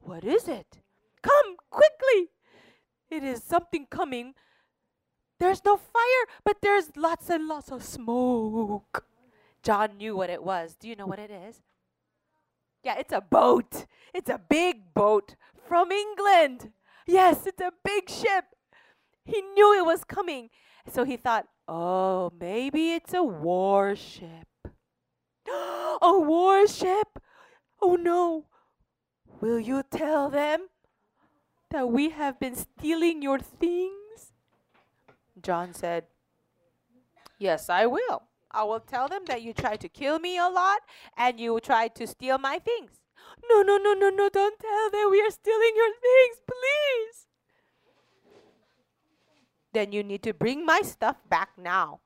What 0.00 0.24
is 0.24 0.48
it? 0.48 0.78
Come 1.20 1.56
quickly. 1.68 2.30
It 3.10 3.22
is 3.22 3.44
something 3.44 3.86
coming. 3.90 4.32
There's 5.38 5.62
no 5.66 5.76
fire, 5.76 6.24
but 6.42 6.62
there's 6.62 6.96
lots 6.96 7.28
and 7.28 7.46
lots 7.46 7.70
of 7.70 7.84
smoke. 7.84 9.04
John 9.62 9.98
knew 9.98 10.16
what 10.16 10.30
it 10.30 10.42
was. 10.42 10.76
Do 10.80 10.88
you 10.88 10.96
know 10.96 11.06
what 11.06 11.18
it 11.18 11.30
is? 11.30 11.60
Yeah, 12.82 12.94
it's 12.98 13.12
a 13.12 13.20
boat. 13.20 13.84
It's 14.14 14.30
a 14.30 14.40
big 14.48 14.94
boat 14.94 15.36
from 15.68 15.92
England. 15.92 16.72
Yes, 17.06 17.46
it's 17.46 17.60
a 17.60 17.72
big 17.84 18.08
ship. 18.08 18.46
He 19.28 19.42
knew 19.42 19.74
it 19.78 19.84
was 19.84 20.04
coming. 20.04 20.48
So 20.90 21.04
he 21.04 21.18
thought, 21.18 21.46
oh, 21.68 22.32
maybe 22.40 22.92
it's 22.92 23.12
a 23.12 23.22
warship. 23.22 24.48
a 25.46 26.18
warship? 26.18 27.20
Oh 27.82 27.96
no. 27.96 28.46
Will 29.42 29.60
you 29.60 29.82
tell 29.90 30.30
them 30.30 30.68
that 31.70 31.90
we 31.90 32.08
have 32.08 32.40
been 32.40 32.56
stealing 32.56 33.20
your 33.20 33.38
things? 33.38 34.32
John 35.42 35.74
said, 35.74 36.04
Yes, 37.38 37.68
I 37.68 37.84
will. 37.84 38.22
I 38.50 38.64
will 38.64 38.80
tell 38.80 39.08
them 39.08 39.26
that 39.26 39.42
you 39.42 39.52
tried 39.52 39.80
to 39.80 39.90
kill 39.90 40.18
me 40.18 40.38
a 40.38 40.48
lot 40.48 40.80
and 41.18 41.38
you 41.38 41.60
tried 41.60 41.94
to 41.96 42.06
steal 42.06 42.38
my 42.38 42.58
things. 42.58 42.92
No, 43.50 43.62
no, 43.62 43.76
no, 43.76 43.92
no, 43.92 44.08
no, 44.08 44.28
don't 44.28 44.58
tell 44.58 44.90
them 44.90 45.10
we 45.10 45.20
are 45.20 45.30
stealing 45.30 45.74
your 45.76 45.92
things, 46.00 46.40
please. 46.46 47.27
Then 49.78 49.92
you 49.92 50.02
need 50.02 50.24
to 50.24 50.34
bring 50.34 50.66
my 50.66 50.80
stuff 50.82 51.18
back 51.30 51.50
now. 51.56 52.00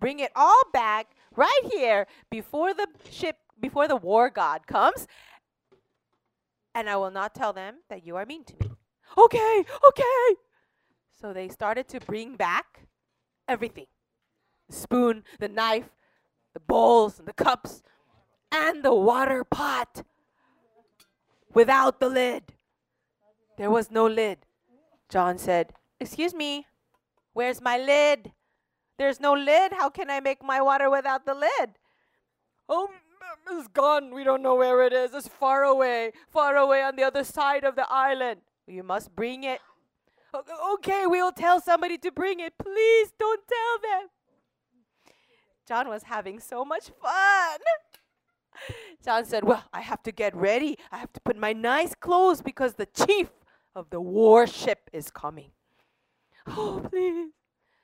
Bring 0.00 0.18
it 0.18 0.32
all 0.34 0.62
back 0.72 1.08
right 1.36 1.60
here 1.70 2.06
before 2.30 2.72
the 2.72 2.86
ship, 3.10 3.36
before 3.60 3.86
the 3.86 3.96
war 3.96 4.30
god 4.30 4.66
comes. 4.66 5.06
And 6.74 6.88
I 6.88 6.96
will 6.96 7.10
not 7.10 7.34
tell 7.34 7.52
them 7.52 7.80
that 7.90 8.06
you 8.06 8.16
are 8.16 8.24
mean 8.24 8.44
to 8.44 8.54
me. 8.58 8.70
Okay, 9.18 9.64
okay. 9.88 10.36
So 11.20 11.34
they 11.34 11.50
started 11.50 11.86
to 11.88 12.00
bring 12.00 12.34
back 12.34 12.86
everything 13.46 13.88
the 14.70 14.76
spoon, 14.76 15.22
the 15.38 15.48
knife, 15.48 15.90
the 16.54 16.60
bowls, 16.60 17.18
and 17.18 17.28
the 17.28 17.34
cups, 17.34 17.82
and 18.50 18.82
the 18.82 18.94
water 18.94 19.44
pot 19.44 20.02
without 21.52 22.00
the 22.00 22.08
lid. 22.08 22.54
There 23.58 23.70
was 23.70 23.90
no 23.90 24.06
lid. 24.06 24.38
John 25.10 25.36
said, 25.36 25.74
Excuse 26.00 26.32
me, 26.32 26.64
where's 27.38 27.60
my 27.60 27.78
lid? 27.78 28.32
There's 28.98 29.20
no 29.20 29.32
lid. 29.32 29.72
How 29.72 29.88
can 29.90 30.10
I 30.10 30.18
make 30.18 30.42
my 30.42 30.60
water 30.60 30.90
without 30.90 31.24
the 31.24 31.34
lid? 31.34 31.68
Oh, 32.68 32.90
it's 33.52 33.68
gone. 33.68 34.12
We 34.12 34.24
don't 34.24 34.42
know 34.42 34.56
where 34.56 34.82
it 34.82 34.92
is. 34.92 35.14
It's 35.14 35.28
far 35.28 35.62
away, 35.62 36.10
far 36.28 36.56
away 36.56 36.82
on 36.82 36.96
the 36.96 37.04
other 37.04 37.22
side 37.22 37.62
of 37.62 37.76
the 37.76 37.86
island. 37.88 38.40
You 38.66 38.82
must 38.82 39.14
bring 39.14 39.44
it. 39.44 39.60
Okay, 40.74 41.06
we'll 41.06 41.30
tell 41.30 41.60
somebody 41.60 41.96
to 41.98 42.10
bring 42.10 42.40
it. 42.40 42.54
Please 42.58 43.12
don't 43.16 43.42
tell 43.56 43.74
them. 43.88 44.08
John 45.68 45.88
was 45.88 46.02
having 46.02 46.40
so 46.40 46.64
much 46.64 46.90
fun. 47.00 47.60
John 49.04 49.24
said, 49.24 49.44
Well, 49.44 49.62
I 49.72 49.82
have 49.82 50.02
to 50.02 50.12
get 50.12 50.34
ready. 50.34 50.76
I 50.90 50.96
have 50.98 51.12
to 51.12 51.20
put 51.20 51.36
my 51.36 51.52
nice 51.52 51.94
clothes 51.94 52.42
because 52.42 52.74
the 52.74 52.86
chief 52.86 53.30
of 53.76 53.90
the 53.90 54.00
warship 54.00 54.90
is 54.92 55.08
coming. 55.08 55.52
Oh, 56.48 56.86
please. 56.90 57.30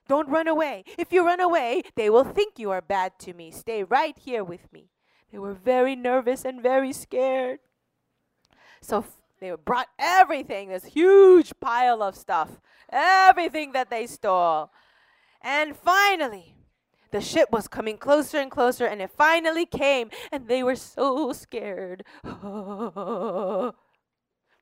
Don't 0.07 0.29
run 0.29 0.48
away. 0.48 0.85
If 0.98 1.12
you 1.12 1.24
run 1.24 1.40
away, 1.40 1.83
they 1.96 2.11
will 2.11 2.24
think 2.24 2.59
you 2.59 2.70
are 2.70 2.83
bad 2.83 3.18
to 3.20 3.33
me. 3.33 3.50
Stay 3.50 3.83
right 3.83 4.16
here 4.18 4.44
with 4.44 4.70
me. 4.72 4.90
They 5.33 5.38
were 5.38 5.55
very 5.55 5.96
nervous 5.96 6.44
and 6.44 6.62
very 6.62 6.92
scared. 6.92 7.61
So 8.83 9.05
they 9.40 9.53
brought 9.64 9.88
everything, 9.98 10.68
this 10.68 10.85
huge 10.85 11.53
pile 11.59 12.03
of 12.03 12.16
stuff, 12.16 12.61
everything 12.90 13.72
that 13.72 13.88
they 13.90 14.07
stole. 14.07 14.70
And 15.40 15.74
finally, 15.74 16.55
the 17.11 17.20
ship 17.20 17.50
was 17.50 17.66
coming 17.66 17.96
closer 17.96 18.38
and 18.38 18.50
closer, 18.50 18.87
and 18.87 19.00
it 19.00 19.11
finally 19.11 19.66
came, 19.66 20.11
and 20.31 20.48
they 20.48 20.62
were 20.62 20.77
so 20.77 21.33
scared. 21.33 22.05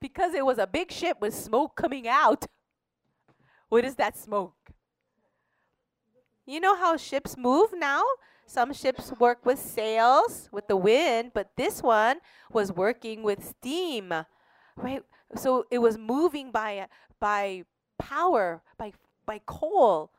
because 0.01 0.35
it 0.35 0.45
was 0.45 0.59
a 0.59 0.67
big 0.67 0.93
ship 0.93 1.19
with 1.21 1.35
smoke 1.35 1.77
coming 1.77 2.07
out. 2.07 2.47
What 3.73 3.87
is 3.87 3.95
that 3.95 4.19
smoke? 4.19 4.69
You 6.45 6.61
know 6.61 6.77
how 6.77 6.99
ships 6.99 7.39
move 7.39 7.71
now? 7.75 8.03
Some 8.45 8.75
ships 8.75 9.15
work 9.19 9.47
with 9.47 9.59
sails, 9.59 10.51
with 10.53 10.69
the 10.69 10.77
wind, 10.77 11.31
but 11.33 11.53
this 11.57 11.83
one 11.83 12.19
was 12.53 12.71
working 12.71 13.23
with 13.23 13.43
steam. 13.43 14.13
Right? 14.77 15.03
So 15.37 15.65
it 15.71 15.79
was 15.79 15.97
moving 15.97 16.51
by 16.53 16.87
by 17.19 17.65
power, 17.99 18.61
by 18.77 18.93
by 19.25 19.41
coal. 19.47 20.11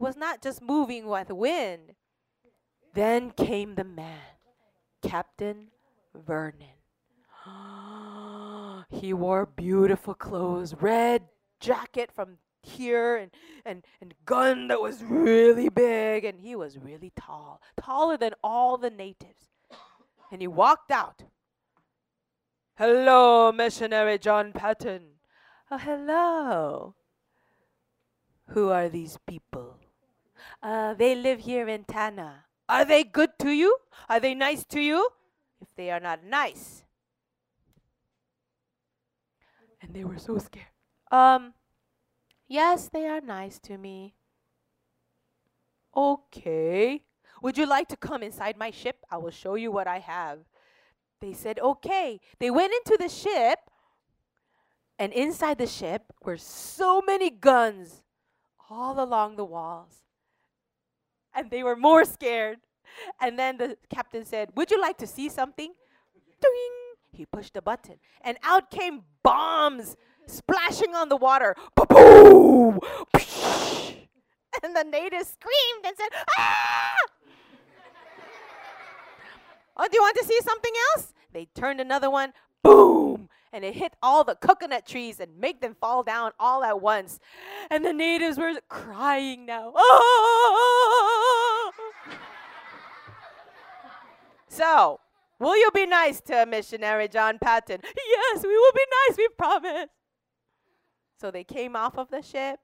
It 0.00 0.02
was 0.02 0.16
not 0.16 0.40
just 0.40 0.62
moving 0.62 1.06
with 1.06 1.28
wind. 1.28 1.92
Then 2.94 3.30
came 3.32 3.74
the 3.74 3.84
man, 3.84 4.40
Captain 5.02 5.66
Vernon. 6.14 6.80
he 8.88 9.12
wore 9.12 9.44
beautiful 9.44 10.14
clothes, 10.14 10.74
red 10.80 11.24
jacket 11.60 12.10
from 12.10 12.38
here 12.62 13.16
and, 13.16 13.30
and, 13.64 13.84
and 14.00 14.14
gun 14.24 14.68
that 14.68 14.80
was 14.80 15.02
really 15.02 15.68
big 15.68 16.24
and 16.24 16.40
he 16.40 16.56
was 16.56 16.78
really 16.78 17.12
tall, 17.16 17.60
taller 17.80 18.16
than 18.16 18.32
all 18.42 18.76
the 18.76 18.90
natives. 18.90 19.48
And 20.30 20.40
he 20.40 20.48
walked 20.48 20.90
out. 20.90 21.24
Hello, 22.76 23.52
missionary 23.52 24.18
John 24.18 24.52
Paton. 24.52 25.02
Oh, 25.70 25.78
hello. 25.78 26.94
Who 28.48 28.70
are 28.70 28.88
these 28.88 29.18
people? 29.26 29.76
Uh, 30.62 30.94
they 30.94 31.14
live 31.14 31.40
here 31.40 31.68
in 31.68 31.84
Tanna. 31.84 32.44
Are 32.68 32.84
they 32.84 33.04
good 33.04 33.30
to 33.40 33.50
you? 33.50 33.76
Are 34.08 34.20
they 34.20 34.34
nice 34.34 34.64
to 34.66 34.80
you? 34.80 35.08
If 35.60 35.74
they 35.76 35.90
are 35.90 36.00
not 36.00 36.24
nice. 36.24 36.84
And 39.80 39.94
they 39.94 40.04
were 40.04 40.18
so 40.18 40.38
scared. 40.38 40.66
Um, 41.10 41.54
yes, 42.52 42.90
they 42.92 43.06
are 43.06 43.20
nice 43.20 43.58
to 43.60 43.78
me. 43.78 44.14
Okay. 45.96 47.02
Would 47.42 47.56
you 47.58 47.66
like 47.66 47.88
to 47.88 47.96
come 47.96 48.22
inside 48.22 48.56
my 48.56 48.70
ship? 48.70 48.96
I 49.10 49.16
will 49.16 49.30
show 49.30 49.54
you 49.54 49.72
what 49.72 49.88
I 49.88 49.98
have. 49.98 50.40
They 51.20 51.32
said, 51.32 51.58
okay. 51.58 52.20
They 52.38 52.50
went 52.50 52.72
into 52.72 52.96
the 53.00 53.08
ship, 53.08 53.58
and 54.98 55.12
inside 55.12 55.58
the 55.58 55.66
ship 55.66 56.12
were 56.22 56.36
so 56.36 57.00
many 57.00 57.30
guns 57.30 58.02
all 58.68 59.02
along 59.02 59.36
the 59.36 59.44
walls. 59.44 60.04
And 61.34 61.50
they 61.50 61.62
were 61.62 61.76
more 61.76 62.04
scared. 62.04 62.58
And 63.20 63.38
then 63.38 63.56
the 63.56 63.78
captain 63.88 64.24
said, 64.26 64.50
Would 64.54 64.70
you 64.70 64.80
like 64.80 64.98
to 64.98 65.06
see 65.06 65.30
something? 65.30 65.72
Ding! 66.40 66.72
He 67.12 67.24
pushed 67.26 67.56
a 67.56 67.62
button, 67.62 67.96
and 68.22 68.38
out 68.42 68.70
came 68.70 69.02
bombs 69.22 69.96
splashing 70.26 70.94
on 70.94 71.08
the 71.08 71.16
water. 71.16 71.54
Boom! 71.74 72.80
And 74.62 74.76
the 74.76 74.84
natives 74.84 75.28
screamed 75.28 75.86
and 75.86 75.96
said, 75.96 76.08
Ah! 76.38 76.94
Oh, 79.76 79.88
do 79.90 79.96
you 79.96 80.02
want 80.02 80.16
to 80.18 80.24
see 80.24 80.38
something 80.42 80.72
else? 80.94 81.14
They 81.32 81.46
turned 81.54 81.80
another 81.80 82.10
one. 82.10 82.32
Boom! 82.62 83.28
And 83.52 83.64
it 83.64 83.74
hit 83.74 83.94
all 84.02 84.24
the 84.24 84.34
coconut 84.34 84.86
trees 84.86 85.20
and 85.20 85.38
made 85.38 85.60
them 85.60 85.74
fall 85.80 86.02
down 86.02 86.32
all 86.38 86.62
at 86.62 86.80
once. 86.80 87.18
And 87.70 87.84
the 87.84 87.92
natives 87.92 88.38
were 88.38 88.52
crying 88.68 89.46
now. 89.46 89.72
So, 94.48 95.00
Will 95.42 95.56
you 95.56 95.70
be 95.74 95.86
nice 95.86 96.20
to 96.20 96.46
missionary 96.46 97.08
John 97.08 97.36
Paton? 97.40 97.80
Yes, 97.82 98.44
we 98.44 98.56
will 98.56 98.72
be 98.72 98.84
nice, 99.08 99.18
we 99.18 99.28
promise. 99.36 99.88
So 101.22 101.30
they 101.30 101.44
came 101.44 101.76
off 101.76 101.96
of 101.96 102.10
the 102.10 102.20
ship 102.20 102.58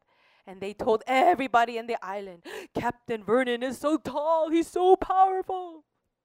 and 0.45 0.61
they 0.61 0.73
told 0.73 1.05
everybody 1.07 1.79
in 1.79 1.87
the 1.87 1.97
island 2.05 2.43
Captain 2.75 3.23
Vernon 3.23 3.63
is 3.63 3.79
so 3.79 3.97
tall, 3.97 4.51
he's 4.51 4.67
so 4.67 4.97
powerful. 4.97 5.85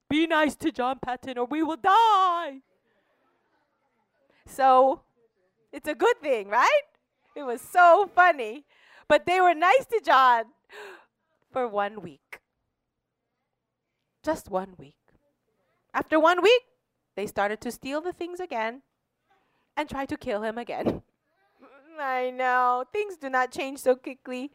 Be 0.10 0.26
nice 0.26 0.56
to 0.56 0.72
John 0.72 0.98
Paton 1.00 1.38
or 1.38 1.46
we 1.46 1.62
will 1.62 1.78
die. 1.78 2.62
So 4.48 5.02
it's 5.72 5.88
a 5.88 5.94
good 5.94 6.20
thing, 6.24 6.48
right? 6.50 6.82
It 7.36 7.44
was 7.44 7.62
so 7.62 8.10
funny. 8.16 8.66
But 9.08 9.28
they 9.28 9.40
were 9.40 9.54
nice 9.54 9.86
to 9.92 10.02
John 10.04 10.46
for 11.52 11.68
one 11.68 12.02
week. 12.02 12.40
Just 14.24 14.50
one 14.50 14.74
week. 14.80 14.96
After 15.94 16.20
one 16.20 16.42
week, 16.42 16.64
they 17.16 17.28
started 17.28 17.62
to 17.62 17.72
steal 17.72 18.02
the 18.02 18.12
things 18.12 18.40
again 18.40 18.82
and 19.78 19.88
try 19.88 20.08
to 20.08 20.18
kill 20.18 20.42
him 20.42 20.58
again. 20.58 21.04
I 22.24 22.30
know. 22.30 22.86
Things 22.94 23.18
do 23.18 23.30
not 23.30 23.52
change 23.52 23.80
so 23.80 23.96
quickly. 23.96 24.52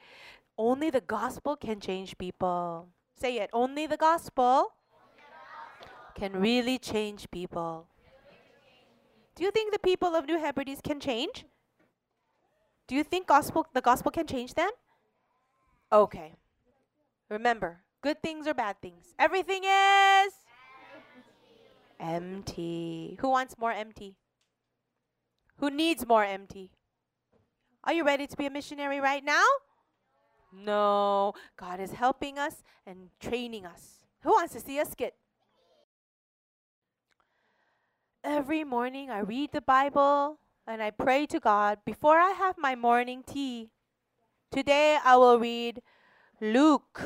Only 0.57 0.91
the 0.91 1.03
gospel 1.03 1.55
can 1.57 1.81
change 1.81 2.17
people. 2.17 2.89
Say 3.15 3.37
it. 3.39 3.51
Only 3.53 3.87
the 3.87 3.99
gospel 3.99 4.73
can 6.15 6.33
really 6.33 6.79
change 6.79 7.31
people. 7.31 7.87
Do 9.35 9.45
you 9.45 9.51
think 9.51 9.73
the 9.73 9.79
people 9.79 10.17
of 10.17 10.27
New 10.27 10.39
Hebrides 10.39 10.81
can 10.83 10.99
change? 10.99 11.45
Do 12.89 12.95
you 12.95 13.05
think 13.05 13.27
gospel 13.27 13.67
the 13.75 13.83
gospel 13.83 14.11
can 14.11 14.27
change 14.27 14.55
them? 14.55 14.71
Okay. 15.93 16.35
Remember, 17.29 17.83
good 18.03 18.23
things 18.23 18.47
or 18.47 18.55
bad 18.55 18.81
things. 18.81 19.15
Everything 19.19 19.63
is 19.65 20.33
empty. 22.01 23.19
Who 23.21 23.29
wants 23.29 23.59
more 23.59 23.73
empty? 23.73 24.17
Who 25.59 25.71
needs 25.71 26.07
more 26.07 26.25
empty? 26.25 26.73
Are 27.89 27.95
you 27.95 28.05
ready 28.05 28.27
to 28.27 28.37
be 28.37 28.45
a 28.45 28.51
missionary 28.51 29.01
right 29.01 29.25
now? 29.25 29.47
No. 30.53 31.33
God 31.57 31.81
is 31.81 31.93
helping 31.93 32.39
us 32.39 32.63
and 32.87 33.09
training 33.19 33.65
us. 33.65 34.05
Who 34.21 34.33
wants 34.33 34.53
to 34.53 34.61
see 34.61 34.79
a 34.79 34.85
skit? 34.85 35.15
Every 38.23 38.63
morning 38.63 39.09
I 39.09 39.21
read 39.21 39.53
the 39.53 39.63
Bible 39.63 40.39
and 40.67 40.83
I 40.83 40.91
pray 40.91 41.25
to 41.33 41.41
God 41.41 41.79
before 41.87 42.19
I 42.19 42.33
have 42.33 42.57
my 42.59 42.75
morning 42.75 43.25
tea. 43.27 43.71
Today 44.53 44.99
I 45.03 45.17
will 45.17 45.39
read 45.39 45.81
Luke. 46.43 47.01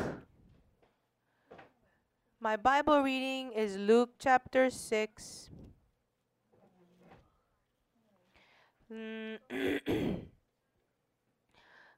My 2.41 2.57
Bible 2.57 3.03
reading 3.03 3.53
is 3.53 3.77
Luke 3.77 4.15
chapter 4.19 4.69
6. 4.69 5.49
Mm. 8.93 9.39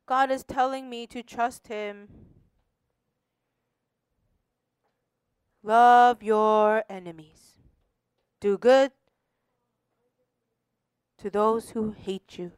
God 0.07 0.31
is 0.31 0.45
telling 0.45 0.91
me 0.91 1.07
to 1.07 1.23
trust 1.23 1.69
Him. 1.69 2.09
Love 5.63 6.23
your 6.23 6.85
enemies. 6.91 7.55
Do 8.41 8.59
good 8.59 8.93
to 11.19 11.31
those 11.31 11.71
who 11.71 11.93
hate 11.93 12.39
you. 12.39 12.53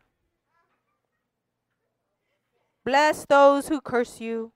Bless 2.85 3.25
those 3.25 3.69
who 3.69 3.81
curse 3.81 4.21
you. 4.21 4.53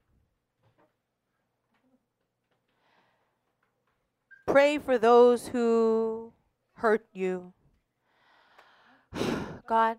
Pray 4.47 4.79
for 4.79 4.99
those 4.99 5.49
who 5.49 6.33
hurt 6.75 7.07
you. 7.13 7.53
God, 9.67 9.99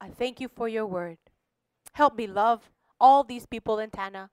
I 0.00 0.08
thank 0.08 0.40
you 0.40 0.48
for 0.48 0.66
your 0.66 0.86
word. 0.86 1.18
Help 1.96 2.14
me 2.14 2.26
love 2.26 2.68
all 3.00 3.24
these 3.24 3.46
people 3.46 3.78
in 3.78 3.88
Tanna. 3.88 4.28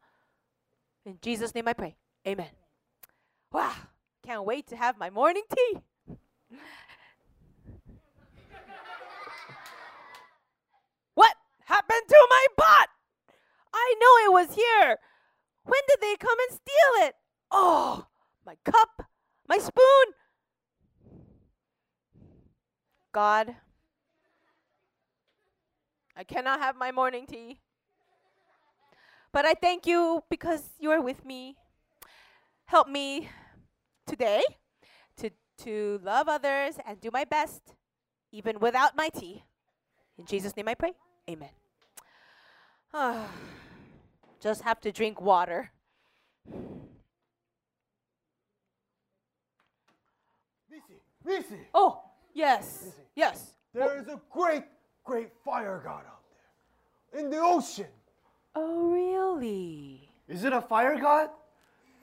In 1.06 1.18
Jesus' 1.22 1.56
name 1.56 1.66
I 1.70 1.72
pray. 1.72 1.96
Amen. 2.28 2.50
Wow, 3.54 3.74
can't 4.22 4.44
wait 4.44 4.68
to 4.68 4.76
have 4.76 4.98
my 4.98 5.10
morning 5.10 5.44
tea. 5.50 5.78
what 11.14 11.36
happened 11.64 12.02
to 12.10 12.28
my 12.30 12.48
pot? 12.58 12.90
I 13.74 13.96
know 13.98 14.18
it 14.26 14.34
was 14.34 14.56
here. 14.56 14.98
When 15.64 15.82
did 15.88 16.02
they 16.02 16.18
come 16.18 16.38
and 16.50 16.58
steal 16.58 17.08
it? 17.08 17.16
Oh, 17.50 18.08
my 18.46 18.58
cup, 18.66 19.08
my 19.48 19.58
spoon. 19.58 20.06
God, 23.14 23.56
I 26.16 26.24
cannot 26.24 26.60
have 26.60 26.76
my 26.76 26.92
morning 26.92 27.26
tea. 27.26 27.60
But 29.32 29.46
I 29.46 29.54
thank 29.54 29.88
you 29.88 30.24
because 30.30 30.70
you 30.80 30.92
are 30.92 31.02
with 31.02 31.26
me. 31.26 31.58
Help 32.66 32.88
me 32.88 33.30
today 34.06 34.44
to, 35.18 35.32
to 35.60 36.00
love 36.04 36.30
others 36.30 36.76
and 36.86 37.02
do 37.02 37.10
my 37.12 37.26
best, 37.26 37.76
even 38.32 38.60
without 38.60 38.96
my 38.96 39.10
tea. 39.10 39.44
In 40.18 40.26
Jesus' 40.26 40.56
name 40.56 40.68
I 40.68 40.76
pray. 40.76 40.94
Amen. 41.30 41.50
Just 44.40 44.62
have 44.62 44.80
to 44.82 44.92
drink 44.92 45.20
water. 45.20 45.72
Nisi, 50.70 51.00
Nisi, 51.26 51.56
Oh, 51.74 52.02
yes. 52.34 52.94
Yes. 53.16 53.54
there 53.74 53.98
is 54.00 54.08
a 54.08 54.22
great, 54.30 54.64
great 55.04 55.30
fire 55.44 55.82
god 55.84 56.04
out 56.06 56.22
there 57.12 57.22
in 57.22 57.30
the 57.30 57.40
ocean. 57.40 57.88
Oh, 58.56 58.92
really? 58.92 60.10
Is 60.28 60.44
it 60.44 60.54
a 60.54 60.62
fire 60.62 61.00
god? 61.00 61.30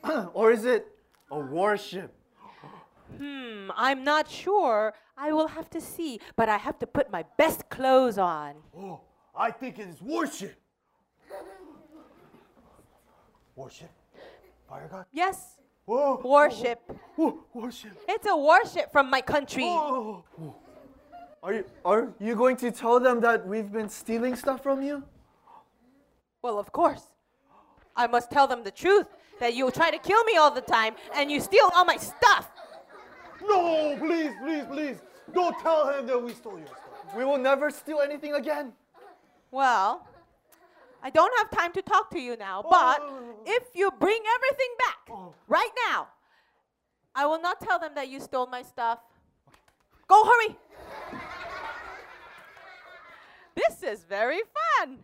or 0.34 0.50
is 0.50 0.64
it 0.64 0.86
a 1.30 1.38
warship? 1.38 2.12
Hmm, 3.16 3.70
I'm 3.76 4.04
not 4.04 4.28
sure. 4.30 4.94
I 5.16 5.32
will 5.32 5.48
have 5.48 5.68
to 5.70 5.80
see, 5.80 6.20
but 6.36 6.48
I 6.48 6.56
have 6.56 6.78
to 6.78 6.86
put 6.86 7.10
my 7.10 7.24
best 7.36 7.68
clothes 7.68 8.18
on. 8.18 8.54
Oh, 8.76 9.00
I 9.34 9.50
think 9.50 9.78
it 9.78 9.88
is 9.88 10.00
warship. 10.00 10.56
Warship? 13.54 13.90
Fire 14.68 14.88
god? 14.90 15.06
Yes, 15.12 15.58
Whoa. 15.84 16.20
warship. 16.22 16.80
Whoa, 17.16 17.44
warship. 17.52 17.92
It's 18.08 18.26
a 18.26 18.36
warship 18.36 18.92
from 18.92 19.10
my 19.10 19.20
country. 19.20 19.64
Oh. 19.66 20.24
Are 21.42 21.54
you, 21.54 21.64
are 21.84 22.12
you 22.20 22.34
going 22.34 22.56
to 22.58 22.70
tell 22.70 23.00
them 23.00 23.20
that 23.20 23.46
we've 23.46 23.72
been 23.72 23.88
stealing 23.88 24.36
stuff 24.36 24.62
from 24.62 24.82
you? 24.82 25.02
Well, 26.42 26.58
of 26.58 26.70
course. 26.70 27.02
I 27.96 28.06
must 28.06 28.30
tell 28.30 28.46
them 28.46 28.62
the 28.62 28.70
truth 28.70 29.06
that 29.40 29.54
you 29.54 29.70
try 29.70 29.90
to 29.90 29.98
kill 29.98 30.22
me 30.24 30.36
all 30.36 30.50
the 30.50 30.60
time 30.60 30.94
and 31.14 31.30
you 31.30 31.40
steal 31.40 31.70
all 31.74 31.84
my 31.84 31.96
stuff. 31.96 32.50
No, 33.42 33.96
please, 33.98 34.32
please, 34.42 34.64
please. 34.66 34.96
Don't 35.32 35.58
tell 35.60 35.88
him 35.88 36.06
that 36.06 36.22
we 36.22 36.32
stole 36.34 36.58
your 36.58 36.66
stuff. 36.66 37.16
We 37.16 37.24
will 37.24 37.38
never 37.38 37.70
steal 37.70 38.00
anything 38.00 38.34
again. 38.34 38.72
Well, 39.50 40.06
I 41.02 41.08
don't 41.10 41.32
have 41.38 41.50
time 41.50 41.72
to 41.72 41.82
talk 41.82 42.10
to 42.10 42.20
you 42.20 42.36
now, 42.36 42.62
oh. 42.64 42.70
but 42.70 43.02
if 43.46 43.64
you 43.74 43.90
bring 43.98 44.20
everything 44.36 44.74
back 44.78 44.98
oh. 45.10 45.34
right 45.48 45.70
now, 45.88 46.08
I 47.14 47.26
will 47.26 47.40
not 47.40 47.60
tell 47.60 47.78
them 47.78 47.92
that 47.94 48.08
you 48.08 48.20
stole 48.20 48.46
my 48.46 48.62
stuff. 48.62 48.98
Go 50.06 50.24
hurry. 50.24 50.56
This 53.68 53.82
is 53.82 54.04
very 54.04 54.38
fun. 54.38 54.98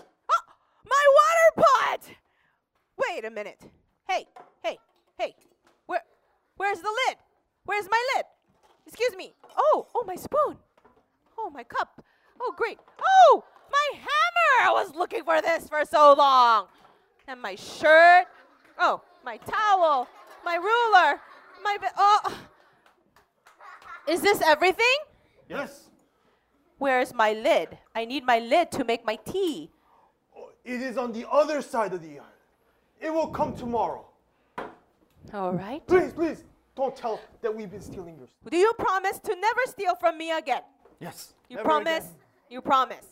Oh, 0.00 0.44
my 0.84 1.04
water 1.18 1.66
pot. 1.66 2.10
Wait 2.98 3.24
a 3.24 3.30
minute. 3.30 3.60
Hey, 4.08 4.26
hey, 4.62 4.78
hey. 5.18 5.34
Where 5.86 6.02
where's 6.56 6.80
the 6.80 6.92
lid? 7.08 7.16
Where's 7.64 7.88
my 7.90 8.02
lid? 8.16 8.24
Excuse 8.86 9.16
me. 9.16 9.32
Oh, 9.56 9.86
oh 9.94 10.04
my 10.06 10.16
spoon. 10.16 10.58
Oh 11.38 11.50
my 11.50 11.64
cup. 11.64 12.04
Oh 12.40 12.52
great. 12.56 12.78
Oh, 13.00 13.44
my 13.70 13.98
hammer. 13.98 14.68
I 14.68 14.72
was 14.72 14.94
looking 14.94 15.24
for 15.24 15.40
this 15.40 15.68
for 15.68 15.84
so 15.84 16.14
long. 16.16 16.66
And 17.26 17.40
my 17.40 17.54
shirt. 17.54 18.26
Oh, 18.78 19.00
my 19.24 19.38
towel. 19.38 20.08
My 20.44 20.56
ruler. 20.56 21.20
My 21.62 21.78
oh. 21.96 22.38
Is 24.06 24.20
this 24.20 24.42
everything? 24.42 24.98
Yes. 25.48 25.88
Where's 26.78 27.14
my 27.14 27.32
lid? 27.32 27.78
I 27.94 28.04
need 28.04 28.24
my 28.24 28.38
lid 28.38 28.70
to 28.72 28.84
make 28.84 29.04
my 29.04 29.16
tea. 29.16 29.70
It 30.64 30.80
is 30.80 30.96
on 30.96 31.12
the 31.12 31.28
other 31.30 31.62
side 31.62 31.92
of 31.92 32.02
the 32.02 32.18
island. 32.18 32.24
It 33.00 33.12
will 33.12 33.28
come 33.28 33.54
tomorrow. 33.54 34.06
All 35.32 35.52
right. 35.52 35.86
Please, 35.86 36.12
please, 36.12 36.44
don't 36.74 36.96
tell 36.96 37.20
that 37.42 37.54
we've 37.54 37.70
been 37.70 37.82
stealing 37.82 38.16
yours. 38.16 38.30
Do 38.50 38.56
you 38.56 38.72
promise 38.78 39.18
to 39.20 39.36
never 39.36 39.60
steal 39.66 39.94
from 39.96 40.16
me 40.18 40.30
again? 40.32 40.62
Yes. 41.00 41.34
You 41.48 41.58
promise? 41.58 42.04
again. 42.04 42.16
You 42.50 42.60
promise. 42.60 43.06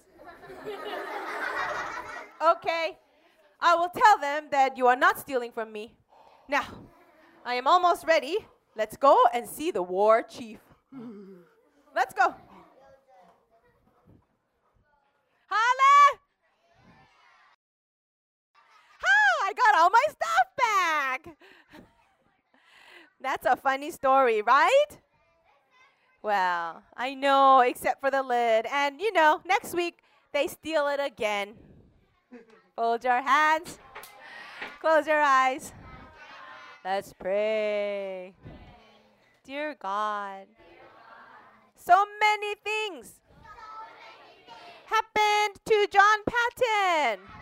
okay. 2.53 2.99
I 3.61 3.75
will 3.75 3.91
tell 3.91 4.19
them 4.19 4.49
that 4.51 4.77
you 4.77 4.87
are 4.89 4.97
not 4.97 5.19
stealing 5.19 5.53
from 5.53 5.73
me. 5.73 5.95
Now, 6.49 6.67
I 7.45 7.55
am 7.55 7.67
almost 7.67 8.05
ready. 8.07 8.39
Let's 8.77 8.97
go 8.97 9.17
and 9.33 9.47
see 9.47 9.71
the 9.71 9.83
war 9.83 10.23
chief. 10.23 10.59
Let's 11.95 12.15
go. 12.15 12.35
Holla! 15.49 16.19
Oh, 19.05 19.42
I 19.53 19.55
got 19.55 19.83
all 19.83 19.91
my 19.91 20.05
stuff 20.09 20.47
back. 20.57 21.37
That's 23.21 23.45
a 23.45 23.55
funny 23.55 23.91
story, 23.91 24.41
right? 24.41 24.99
Well, 26.23 26.83
I 26.97 27.13
know, 27.13 27.61
except 27.61 28.01
for 28.01 28.11
the 28.11 28.23
lid. 28.23 28.65
And 28.73 28.99
you 28.99 29.13
know, 29.13 29.43
next 29.45 29.75
week 29.75 29.99
they 30.33 30.47
steal 30.47 30.89
it 30.89 31.01
again. 31.05 31.53
Fold 32.77 33.05
your 33.05 33.21
hands. 33.21 33.79
Close 34.81 35.07
your 35.07 35.21
eyes. 35.21 35.75
Let's 36.83 37.13
pray. 37.13 38.33
Dear 39.45 39.77
God, 39.79 40.47
so 41.77 42.07
many 42.21 42.55
things 42.55 43.21
happened 44.87 45.61
to 45.67 45.87
John 45.91 46.21
Paton. 46.25 47.42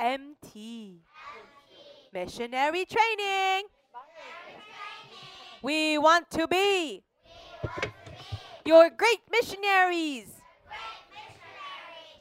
MT. 0.00 1.02
Missionary 2.12 2.86
training. 2.86 3.64
We 5.62 5.98
want 5.98 6.30
to 6.30 6.48
be 6.48 7.02
your 8.64 8.88
great 8.88 9.20
missionaries 9.30 10.32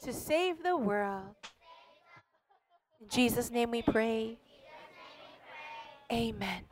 to 0.04 0.12
save 0.12 0.62
the 0.62 0.76
world. 0.76 1.36
In 3.02 3.08
Jesus' 3.10 3.50
name 3.50 3.72
we 3.72 3.82
pray. 3.82 4.38
Amen. 6.12 6.63